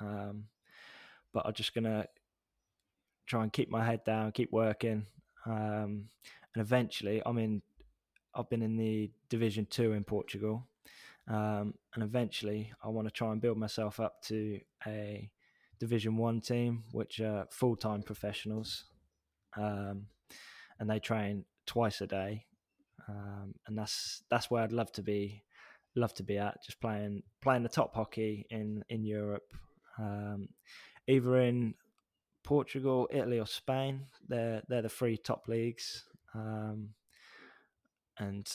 Um, 0.00 0.44
but 1.32 1.46
I'm 1.46 1.54
just 1.54 1.74
going 1.74 1.84
to 1.84 2.06
try 3.26 3.42
and 3.42 3.52
keep 3.52 3.70
my 3.70 3.84
head 3.84 4.04
down, 4.04 4.32
keep 4.32 4.52
working, 4.52 5.06
um, 5.44 6.08
and 6.54 6.62
eventually, 6.62 7.22
I'm 7.26 7.38
in. 7.38 7.62
I've 8.34 8.48
been 8.50 8.62
in 8.62 8.76
the 8.76 9.10
Division 9.28 9.66
Two 9.68 9.92
in 9.92 10.04
Portugal, 10.04 10.66
um, 11.28 11.74
and 11.94 12.02
eventually, 12.02 12.72
I 12.82 12.88
want 12.88 13.08
to 13.08 13.12
try 13.12 13.32
and 13.32 13.40
build 13.40 13.58
myself 13.58 14.00
up 14.00 14.22
to 14.24 14.60
a 14.86 15.30
Division 15.78 16.16
One 16.16 16.40
team, 16.40 16.84
which 16.92 17.20
are 17.20 17.46
full 17.50 17.76
time 17.76 18.02
professionals, 18.02 18.84
um, 19.56 20.06
and 20.78 20.88
they 20.88 20.98
train 20.98 21.44
twice 21.66 22.00
a 22.00 22.06
day, 22.06 22.46
um, 23.08 23.54
and 23.66 23.76
that's 23.76 24.22
that's 24.30 24.50
where 24.50 24.62
I'd 24.62 24.72
love 24.72 24.92
to 24.92 25.02
be, 25.02 25.42
love 25.94 26.14
to 26.14 26.22
be 26.22 26.38
at, 26.38 26.62
just 26.64 26.80
playing 26.80 27.22
playing 27.40 27.62
the 27.62 27.68
top 27.68 27.94
hockey 27.94 28.46
in 28.50 28.84
in 28.88 29.04
Europe, 29.04 29.52
um, 29.98 30.48
either 31.06 31.38
in 31.40 31.74
Portugal, 32.44 33.08
Italy, 33.10 33.38
or 33.40 33.46
Spain. 33.46 34.06
They're 34.28 34.62
they're 34.68 34.82
the 34.82 34.88
three 34.88 35.16
top 35.16 35.48
leagues, 35.48 36.04
um, 36.34 36.90
and 38.18 38.46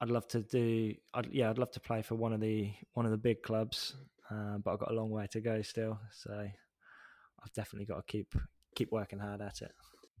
I'd 0.00 0.10
love 0.10 0.28
to 0.28 0.42
do. 0.42 0.94
I'd, 1.14 1.28
yeah, 1.32 1.50
I'd 1.50 1.58
love 1.58 1.72
to 1.72 1.80
play 1.80 2.02
for 2.02 2.14
one 2.14 2.32
of 2.32 2.40
the 2.40 2.72
one 2.94 3.06
of 3.06 3.12
the 3.12 3.18
big 3.18 3.42
clubs, 3.42 3.96
uh, 4.30 4.58
but 4.58 4.72
I've 4.72 4.78
got 4.78 4.90
a 4.90 4.94
long 4.94 5.10
way 5.10 5.26
to 5.30 5.40
go 5.40 5.62
still. 5.62 5.98
So 6.12 6.32
I've 6.32 7.52
definitely 7.52 7.86
got 7.86 8.06
to 8.06 8.12
keep 8.12 8.34
keep 8.74 8.92
working 8.92 9.18
hard 9.18 9.40
at 9.40 9.62
it. 9.62 9.72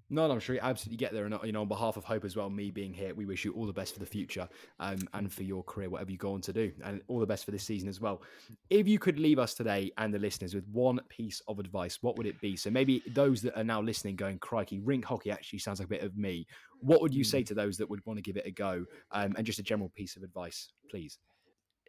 No, 0.08 0.28
no, 0.28 0.34
I'm 0.34 0.40
sure 0.40 0.54
you 0.54 0.60
absolutely 0.62 0.98
get 0.98 1.12
there. 1.12 1.24
And 1.24 1.36
you 1.42 1.50
know, 1.50 1.62
on 1.62 1.68
behalf 1.68 1.96
of 1.96 2.04
Hope 2.04 2.24
as 2.24 2.36
well, 2.36 2.48
me 2.48 2.70
being 2.70 2.94
here, 2.94 3.12
we 3.12 3.26
wish 3.26 3.44
you 3.44 3.52
all 3.54 3.66
the 3.66 3.72
best 3.72 3.92
for 3.92 3.98
the 3.98 4.06
future 4.06 4.48
um, 4.78 4.98
and 5.14 5.32
for 5.32 5.42
your 5.42 5.64
career, 5.64 5.90
whatever 5.90 6.12
you 6.12 6.16
go 6.16 6.32
on 6.32 6.40
to 6.42 6.52
do, 6.52 6.70
and 6.84 7.00
all 7.08 7.18
the 7.18 7.26
best 7.26 7.44
for 7.44 7.50
this 7.50 7.64
season 7.64 7.88
as 7.88 8.00
well. 8.00 8.22
If 8.70 8.86
you 8.86 9.00
could 9.00 9.18
leave 9.18 9.40
us 9.40 9.54
today 9.54 9.90
and 9.98 10.14
the 10.14 10.20
listeners 10.20 10.54
with 10.54 10.64
one 10.68 11.00
piece 11.08 11.42
of 11.48 11.58
advice, 11.58 11.98
what 12.02 12.16
would 12.16 12.26
it 12.26 12.40
be? 12.40 12.54
So 12.54 12.70
maybe 12.70 13.02
those 13.08 13.42
that 13.42 13.58
are 13.58 13.64
now 13.64 13.82
listening, 13.82 14.14
going, 14.14 14.38
"Crikey, 14.38 14.78
rink 14.78 15.04
hockey 15.04 15.32
actually 15.32 15.58
sounds 15.58 15.80
like 15.80 15.86
a 15.86 15.90
bit 15.90 16.02
of 16.02 16.16
me." 16.16 16.46
What 16.80 17.02
would 17.02 17.14
you 17.14 17.24
say 17.24 17.42
to 17.42 17.54
those 17.54 17.76
that 17.78 17.90
would 17.90 18.04
want 18.06 18.18
to 18.18 18.22
give 18.22 18.36
it 18.36 18.46
a 18.46 18.52
go? 18.52 18.84
Um, 19.10 19.34
and 19.36 19.44
just 19.44 19.58
a 19.58 19.64
general 19.64 19.90
piece 19.96 20.16
of 20.16 20.22
advice, 20.22 20.70
please. 20.88 21.18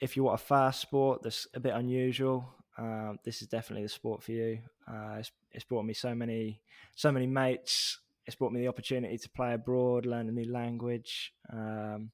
If 0.01 0.17
you 0.17 0.23
want 0.23 0.41
a 0.41 0.43
fast 0.43 0.81
sport 0.81 1.21
that's 1.21 1.45
a 1.53 1.59
bit 1.59 1.73
unusual, 1.75 2.49
um, 2.79 3.19
this 3.23 3.43
is 3.43 3.47
definitely 3.47 3.83
the 3.83 3.89
sport 3.89 4.23
for 4.23 4.31
you. 4.31 4.59
Uh, 4.87 5.17
it's, 5.19 5.31
it's 5.51 5.65
brought 5.65 5.85
me 5.85 5.93
so 5.93 6.15
many, 6.15 6.61
so 6.95 7.11
many 7.11 7.27
mates 7.27 7.99
it's 8.27 8.35
brought 8.35 8.51
me 8.51 8.59
the 8.59 8.67
opportunity 8.67 9.17
to 9.17 9.29
play 9.29 9.53
abroad, 9.53 10.05
learn 10.05 10.27
a 10.27 10.31
new 10.31 10.51
language. 10.51 11.33
Um, 11.51 12.11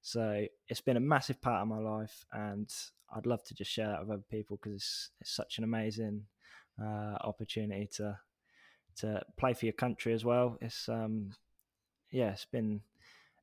so 0.00 0.46
it's 0.68 0.80
been 0.80 0.96
a 0.96 1.00
massive 1.00 1.42
part 1.42 1.60
of 1.60 1.68
my 1.68 1.78
life, 1.78 2.24
and 2.32 2.72
I'd 3.14 3.26
love 3.26 3.42
to 3.44 3.54
just 3.54 3.72
share 3.72 3.88
that 3.88 4.00
with 4.00 4.10
other 4.10 4.24
people 4.30 4.58
because 4.62 4.76
it's, 4.76 5.10
it's 5.20 5.30
such 5.32 5.58
an 5.58 5.64
amazing 5.64 6.22
uh, 6.80 7.16
opportunity 7.22 7.88
to 7.96 8.18
to 8.98 9.22
play 9.36 9.52
for 9.52 9.66
your 9.66 9.74
country 9.74 10.14
as 10.14 10.24
well. 10.24 10.56
It's 10.60 10.88
um, 10.88 11.32
yeah, 12.12 12.30
it's 12.30 12.46
been 12.46 12.80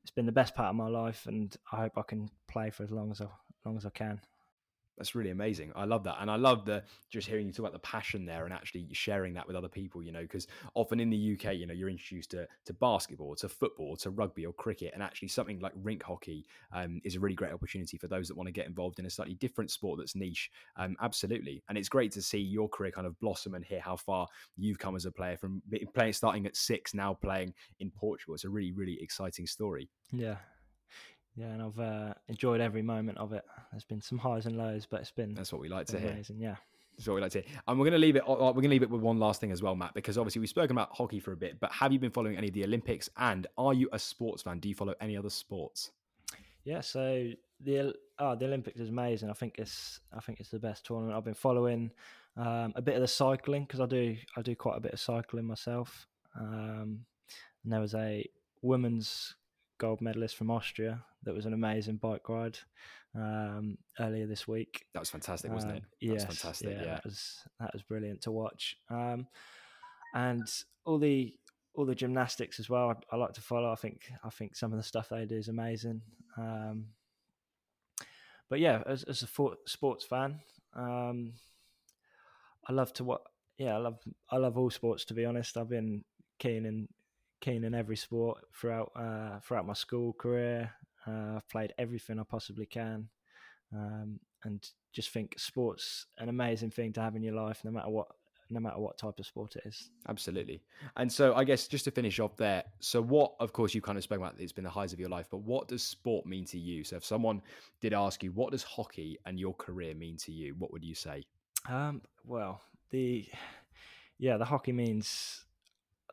it's 0.02 0.10
been 0.10 0.26
the 0.26 0.32
best 0.32 0.54
part 0.54 0.70
of 0.70 0.76
my 0.76 0.88
life, 0.88 1.26
and 1.26 1.54
I 1.70 1.76
hope 1.76 1.92
I 1.98 2.02
can 2.02 2.30
play 2.48 2.70
for 2.70 2.84
as 2.84 2.90
long 2.90 3.10
as 3.10 3.20
I, 3.20 3.24
as 3.24 3.66
long 3.66 3.76
as 3.76 3.84
I 3.84 3.90
can 3.90 4.20
that's 4.96 5.14
really 5.14 5.30
amazing. 5.30 5.72
I 5.74 5.84
love 5.84 6.04
that. 6.04 6.16
And 6.20 6.30
I 6.30 6.36
love 6.36 6.64
the 6.64 6.82
just 7.10 7.28
hearing 7.28 7.46
you 7.46 7.52
talk 7.52 7.60
about 7.60 7.72
the 7.72 7.78
passion 7.80 8.24
there 8.24 8.44
and 8.44 8.54
actually 8.54 8.86
sharing 8.92 9.34
that 9.34 9.46
with 9.46 9.56
other 9.56 9.68
people, 9.68 10.02
you 10.02 10.12
know, 10.12 10.22
because 10.22 10.46
often 10.74 11.00
in 11.00 11.10
the 11.10 11.34
UK, 11.34 11.54
you 11.54 11.66
know, 11.66 11.74
you're 11.74 11.88
introduced 11.88 12.30
to, 12.32 12.46
to 12.66 12.72
basketball, 12.74 13.34
to 13.36 13.48
football, 13.48 13.96
to 13.96 14.10
rugby 14.10 14.46
or 14.46 14.52
cricket. 14.52 14.92
And 14.94 15.02
actually 15.02 15.28
something 15.28 15.58
like 15.60 15.72
rink 15.82 16.02
hockey 16.02 16.46
um, 16.72 17.00
is 17.04 17.16
a 17.16 17.20
really 17.20 17.34
great 17.34 17.52
opportunity 17.52 17.96
for 17.96 18.06
those 18.06 18.28
that 18.28 18.36
want 18.36 18.46
to 18.46 18.52
get 18.52 18.66
involved 18.66 18.98
in 18.98 19.06
a 19.06 19.10
slightly 19.10 19.34
different 19.34 19.70
sport 19.70 19.98
that's 19.98 20.14
niche. 20.14 20.50
Um, 20.76 20.96
absolutely. 21.00 21.62
And 21.68 21.76
it's 21.76 21.88
great 21.88 22.12
to 22.12 22.22
see 22.22 22.38
your 22.38 22.68
career 22.68 22.92
kind 22.92 23.06
of 23.06 23.18
blossom 23.20 23.54
and 23.54 23.64
hear 23.64 23.80
how 23.80 23.96
far 23.96 24.28
you've 24.56 24.78
come 24.78 24.94
as 24.94 25.06
a 25.06 25.10
player 25.10 25.36
from 25.36 25.62
playing, 25.94 26.12
starting 26.12 26.46
at 26.46 26.56
six, 26.56 26.94
now 26.94 27.14
playing 27.14 27.52
in 27.80 27.90
Portugal. 27.90 28.34
It's 28.34 28.44
a 28.44 28.50
really, 28.50 28.72
really 28.72 28.98
exciting 29.00 29.46
story. 29.46 29.88
Yeah, 30.12 30.36
yeah, 31.36 31.46
and 31.46 31.62
I've 31.62 31.78
uh, 31.78 32.14
enjoyed 32.28 32.60
every 32.60 32.82
moment 32.82 33.18
of 33.18 33.32
it. 33.32 33.44
There's 33.72 33.84
been 33.84 34.00
some 34.00 34.18
highs 34.18 34.46
and 34.46 34.56
lows, 34.56 34.86
but 34.86 35.00
it's 35.00 35.10
been 35.10 35.34
that's 35.34 35.52
what 35.52 35.60
we 35.60 35.68
like 35.68 35.86
to 35.88 35.98
hear. 35.98 36.10
Amazing, 36.10 36.38
yeah. 36.38 36.56
That's 36.96 37.08
what 37.08 37.14
we 37.14 37.20
like 37.22 37.32
to 37.32 37.40
hear. 37.40 37.50
And 37.66 37.78
we're 37.78 37.84
going 37.84 37.92
to 37.92 37.98
leave 37.98 38.14
it. 38.14 38.22
Uh, 38.22 38.34
we're 38.34 38.52
going 38.52 38.64
to 38.64 38.68
leave 38.68 38.84
it 38.84 38.90
with 38.90 39.00
one 39.00 39.18
last 39.18 39.40
thing 39.40 39.50
as 39.50 39.62
well, 39.62 39.74
Matt, 39.74 39.94
because 39.94 40.16
obviously 40.16 40.38
we've 40.38 40.48
spoken 40.48 40.76
about 40.76 40.90
hockey 40.92 41.18
for 41.18 41.32
a 41.32 41.36
bit. 41.36 41.58
But 41.58 41.72
have 41.72 41.92
you 41.92 41.98
been 41.98 42.12
following 42.12 42.36
any 42.36 42.48
of 42.48 42.54
the 42.54 42.62
Olympics? 42.62 43.10
And 43.16 43.48
are 43.58 43.74
you 43.74 43.88
a 43.92 43.98
sports 43.98 44.42
fan? 44.42 44.60
Do 44.60 44.68
you 44.68 44.76
follow 44.76 44.94
any 45.00 45.16
other 45.16 45.30
sports? 45.30 45.90
Yeah, 46.62 46.80
so 46.80 47.30
the 47.60 47.94
oh, 48.18 48.36
the 48.36 48.44
Olympics 48.44 48.78
is 48.78 48.90
amazing. 48.90 49.28
I 49.28 49.32
think 49.32 49.56
it's 49.58 50.00
I 50.16 50.20
think 50.20 50.38
it's 50.38 50.50
the 50.50 50.60
best 50.60 50.86
tournament. 50.86 51.16
I've 51.16 51.24
been 51.24 51.34
following 51.34 51.90
um, 52.36 52.72
a 52.76 52.82
bit 52.82 52.94
of 52.94 53.00
the 53.00 53.08
cycling 53.08 53.64
because 53.64 53.80
I 53.80 53.86
do 53.86 54.16
I 54.36 54.42
do 54.42 54.54
quite 54.54 54.76
a 54.76 54.80
bit 54.80 54.92
of 54.92 55.00
cycling 55.00 55.46
myself. 55.46 56.06
Um, 56.38 57.04
and 57.64 57.72
there 57.72 57.80
was 57.80 57.94
a 57.94 58.24
women's 58.62 59.34
gold 59.78 60.00
medalist 60.00 60.36
from 60.36 60.50
Austria. 60.50 61.02
That 61.24 61.34
was 61.34 61.46
an 61.46 61.54
amazing 61.54 61.96
bike 61.96 62.28
ride 62.28 62.58
um, 63.14 63.78
earlier 63.98 64.26
this 64.26 64.46
week. 64.46 64.84
That 64.92 65.00
was 65.00 65.10
fantastic, 65.10 65.50
wasn't 65.52 65.72
um, 65.72 65.78
it? 65.78 65.84
That 66.00 66.06
yes, 66.06 66.26
was 66.26 66.38
fantastic. 66.38 66.70
Yeah, 66.70 66.82
yeah, 66.82 66.94
that 66.94 67.04
was 67.04 67.38
that 67.60 67.72
was 67.72 67.82
brilliant 67.82 68.22
to 68.22 68.32
watch. 68.32 68.76
Um, 68.90 69.26
and 70.14 70.46
all 70.84 70.98
the 70.98 71.34
all 71.74 71.84
the 71.84 71.94
gymnastics 71.94 72.60
as 72.60 72.70
well. 72.70 72.90
I, 72.90 73.14
I, 73.14 73.18
like 73.18 73.32
to 73.32 73.40
follow. 73.40 73.70
I 73.70 73.76
think 73.76 74.10
I 74.22 74.30
think 74.30 74.56
some 74.56 74.72
of 74.72 74.78
the 74.78 74.84
stuff 74.84 75.08
they 75.08 75.24
do 75.26 75.36
is 75.36 75.48
amazing. 75.48 76.02
Um, 76.36 76.86
but 78.48 78.60
yeah, 78.60 78.82
as, 78.86 79.02
as 79.04 79.22
a 79.22 79.26
for, 79.26 79.56
sports 79.66 80.04
fan, 80.04 80.40
um, 80.74 81.32
I 82.68 82.72
love 82.72 82.92
to 82.94 83.04
what. 83.04 83.22
Yeah, 83.58 83.74
I 83.74 83.78
love 83.78 83.98
I 84.30 84.36
love 84.36 84.58
all 84.58 84.70
sports. 84.70 85.04
To 85.06 85.14
be 85.14 85.24
honest, 85.24 85.56
I've 85.56 85.68
been 85.68 86.04
keen 86.38 86.66
in 86.66 86.88
keen 87.44 87.64
in 87.64 87.74
every 87.74 87.96
sport 87.96 88.38
throughout 88.54 88.90
uh, 88.96 89.38
throughout 89.40 89.66
my 89.66 89.74
school 89.74 90.14
career. 90.14 90.72
Uh, 91.06 91.36
I've 91.36 91.48
played 91.50 91.74
everything 91.78 92.18
I 92.18 92.22
possibly 92.22 92.64
can, 92.64 93.08
um, 93.74 94.18
and 94.44 94.66
just 94.92 95.10
think 95.10 95.34
sports 95.38 96.06
an 96.18 96.30
amazing 96.30 96.70
thing 96.70 96.92
to 96.94 97.02
have 97.02 97.16
in 97.16 97.22
your 97.22 97.34
life, 97.34 97.60
no 97.64 97.70
matter 97.70 97.90
what 97.90 98.08
no 98.50 98.60
matter 98.60 98.78
what 98.78 98.96
type 98.98 99.18
of 99.18 99.26
sport 99.26 99.56
it 99.56 99.62
is. 99.66 99.90
Absolutely. 100.08 100.62
And 100.96 101.10
so 101.10 101.34
I 101.34 101.44
guess 101.44 101.66
just 101.66 101.84
to 101.84 101.90
finish 101.90 102.20
off 102.20 102.36
there, 102.36 102.62
so 102.80 103.02
what 103.02 103.34
of 103.40 103.52
course 103.52 103.74
you 103.74 103.82
kind 103.82 103.98
of 103.98 104.04
spoke 104.04 104.18
about 104.18 104.34
it's 104.38 104.52
been 104.52 104.64
the 104.64 104.70
highs 104.70 104.92
of 104.92 105.00
your 105.00 105.08
life, 105.08 105.28
but 105.30 105.38
what 105.38 105.68
does 105.68 105.82
sport 105.82 106.24
mean 106.24 106.46
to 106.46 106.58
you? 106.58 106.84
So 106.84 106.96
if 106.96 107.04
someone 107.04 107.42
did 107.80 107.92
ask 107.92 108.22
you 108.22 108.32
what 108.32 108.52
does 108.52 108.62
hockey 108.62 109.18
and 109.26 109.38
your 109.38 109.54
career 109.54 109.94
mean 109.94 110.16
to 110.18 110.32
you, 110.32 110.54
what 110.58 110.72
would 110.72 110.84
you 110.84 110.94
say? 110.94 111.24
Um, 111.68 112.02
well, 112.24 112.62
the 112.90 113.26
yeah, 114.18 114.36
the 114.36 114.44
hockey 114.44 114.72
means 114.72 115.44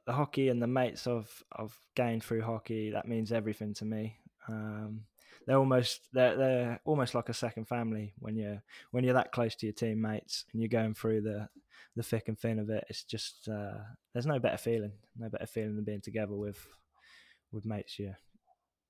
the 0.05 0.13
hockey 0.13 0.49
and 0.49 0.61
the 0.61 0.67
mates 0.67 1.07
I've 1.07 1.43
I've 1.55 1.77
gained 1.95 2.23
through 2.23 2.41
hockey 2.41 2.91
that 2.91 3.07
means 3.07 3.31
everything 3.31 3.73
to 3.75 3.85
me. 3.85 4.17
Um, 4.47 5.01
they're 5.47 5.57
almost 5.57 6.07
they're 6.13 6.35
they're 6.35 6.81
almost 6.85 7.15
like 7.15 7.29
a 7.29 7.33
second 7.33 7.67
family 7.67 8.13
when 8.19 8.35
you're 8.35 8.61
when 8.91 9.03
you're 9.03 9.13
that 9.13 9.31
close 9.31 9.55
to 9.55 9.65
your 9.65 9.73
teammates 9.73 10.45
and 10.51 10.61
you're 10.61 10.69
going 10.69 10.93
through 10.93 11.21
the 11.21 11.47
the 11.95 12.03
thick 12.03 12.27
and 12.27 12.39
thin 12.39 12.59
of 12.59 12.69
it. 12.69 12.85
It's 12.89 13.03
just 13.03 13.49
uh, 13.49 13.77
there's 14.13 14.25
no 14.25 14.39
better 14.39 14.57
feeling, 14.57 14.93
no 15.17 15.29
better 15.29 15.47
feeling 15.47 15.75
than 15.75 15.85
being 15.85 16.01
together 16.01 16.35
with 16.35 16.65
with 17.51 17.65
mates 17.65 17.99
you 17.99 18.13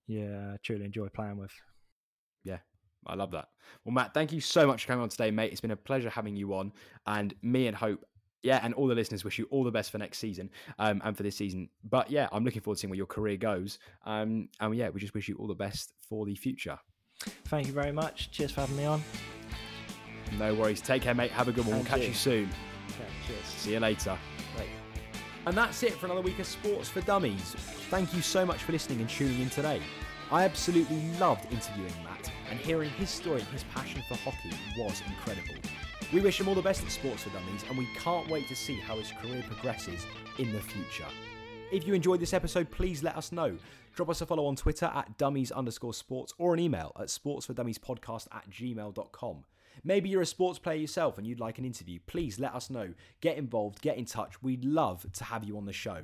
you 0.07 0.25
uh, 0.25 0.57
truly 0.63 0.85
enjoy 0.85 1.07
playing 1.09 1.37
with. 1.37 1.53
Yeah, 2.43 2.57
I 3.05 3.15
love 3.15 3.31
that. 3.31 3.47
Well, 3.83 3.93
Matt, 3.93 4.13
thank 4.13 4.31
you 4.31 4.41
so 4.41 4.67
much 4.67 4.83
for 4.83 4.87
coming 4.89 5.03
on 5.03 5.09
today, 5.09 5.31
mate. 5.31 5.51
It's 5.51 5.61
been 5.61 5.71
a 5.71 5.75
pleasure 5.75 6.09
having 6.09 6.35
you 6.35 6.53
on. 6.53 6.73
And 7.07 7.33
me 7.41 7.67
and 7.67 7.75
Hope 7.75 8.05
yeah, 8.43 8.59
and 8.63 8.73
all 8.73 8.87
the 8.87 8.95
listeners 8.95 9.23
wish 9.23 9.37
you 9.39 9.47
all 9.51 9.63
the 9.63 9.71
best 9.71 9.91
for 9.91 9.97
next 9.97 10.17
season 10.17 10.49
um, 10.79 11.01
and 11.03 11.15
for 11.15 11.23
this 11.23 11.35
season. 11.35 11.69
But 11.83 12.09
yeah, 12.09 12.27
I'm 12.31 12.43
looking 12.43 12.61
forward 12.61 12.75
to 12.75 12.81
seeing 12.81 12.89
where 12.89 12.97
your 12.97 13.05
career 13.05 13.37
goes. 13.37 13.79
Um, 14.05 14.49
and 14.59 14.75
yeah, 14.75 14.89
we 14.89 14.99
just 14.99 15.13
wish 15.13 15.27
you 15.27 15.35
all 15.35 15.47
the 15.47 15.55
best 15.55 15.93
for 16.07 16.25
the 16.25 16.35
future. 16.35 16.79
Thank 17.45 17.67
you 17.67 17.73
very 17.73 17.91
much. 17.91 18.31
Cheers 18.31 18.51
for 18.51 18.61
having 18.61 18.77
me 18.77 18.85
on. 18.85 19.03
No 20.39 20.53
worries. 20.55 20.81
Take 20.81 21.03
care, 21.03 21.13
mate. 21.13 21.31
Have 21.31 21.47
a 21.47 21.51
good 21.51 21.65
one. 21.65 21.75
we'll 21.75 21.85
catch 21.85 22.07
you 22.07 22.13
soon. 22.13 22.49
Okay, 22.89 23.09
cheers. 23.27 23.45
See 23.45 23.73
you 23.73 23.79
later. 23.79 24.17
And 25.47 25.57
that's 25.57 25.81
it 25.81 25.93
for 25.93 26.05
another 26.05 26.21
week 26.21 26.37
of 26.37 26.45
Sports 26.45 26.89
for 26.89 27.01
Dummies. 27.01 27.55
Thank 27.89 28.13
you 28.13 28.21
so 28.21 28.45
much 28.45 28.61
for 28.61 28.73
listening 28.73 29.01
and 29.01 29.09
tuning 29.09 29.41
in 29.41 29.49
today. 29.49 29.81
I 30.31 30.43
absolutely 30.43 31.01
loved 31.19 31.51
interviewing 31.51 31.93
Matt, 32.03 32.31
and 32.49 32.59
hearing 32.59 32.89
his 32.91 33.09
story 33.09 33.39
and 33.39 33.49
his 33.49 33.63
passion 33.65 34.03
for 34.07 34.15
hockey 34.17 34.51
was 34.77 35.01
incredible. 35.07 35.55
We 36.13 36.19
wish 36.19 36.39
him 36.39 36.47
all 36.49 36.55
the 36.55 36.61
best 36.61 36.83
at 36.83 36.91
Sports 36.91 37.23
for 37.23 37.29
Dummies, 37.29 37.63
and 37.69 37.77
we 37.77 37.87
can't 37.95 38.29
wait 38.29 38.47
to 38.49 38.55
see 38.55 38.75
how 38.75 38.97
his 38.97 39.11
career 39.11 39.43
progresses 39.47 40.05
in 40.37 40.51
the 40.51 40.59
future. 40.59 41.07
If 41.71 41.87
you 41.87 41.93
enjoyed 41.93 42.19
this 42.19 42.33
episode, 42.33 42.69
please 42.69 43.01
let 43.01 43.15
us 43.15 43.31
know. 43.31 43.57
Drop 43.95 44.09
us 44.09 44.21
a 44.21 44.25
follow 44.25 44.45
on 44.45 44.55
Twitter 44.57 44.91
at 44.93 45.17
dummies 45.17 45.51
underscore 45.51 45.93
sports 45.93 46.33
or 46.37 46.53
an 46.53 46.59
email 46.59 46.91
at 46.99 47.07
sportsfordummies.podcast 47.07 48.27
at 48.33 48.49
gmail.com. 48.49 49.43
Maybe 49.83 50.09
you're 50.09 50.21
a 50.21 50.25
sports 50.25 50.59
player 50.59 50.77
yourself 50.77 51.17
and 51.17 51.25
you'd 51.25 51.39
like 51.39 51.57
an 51.57 51.65
interview. 51.65 51.99
Please 52.07 52.39
let 52.39 52.53
us 52.53 52.69
know. 52.69 52.93
Get 53.21 53.37
involved, 53.37 53.81
get 53.81 53.97
in 53.97 54.05
touch. 54.05 54.41
We'd 54.41 54.65
love 54.65 55.05
to 55.13 55.23
have 55.23 55.43
you 55.45 55.57
on 55.57 55.65
the 55.65 55.73
show. 55.73 56.03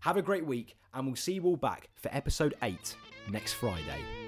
Have 0.00 0.16
a 0.16 0.22
great 0.22 0.46
week, 0.46 0.76
and 0.94 1.06
we'll 1.06 1.16
see 1.16 1.34
you 1.34 1.44
all 1.44 1.56
back 1.56 1.88
for 1.96 2.14
episode 2.14 2.54
8 2.62 2.94
next 3.30 3.54
Friday. 3.54 4.27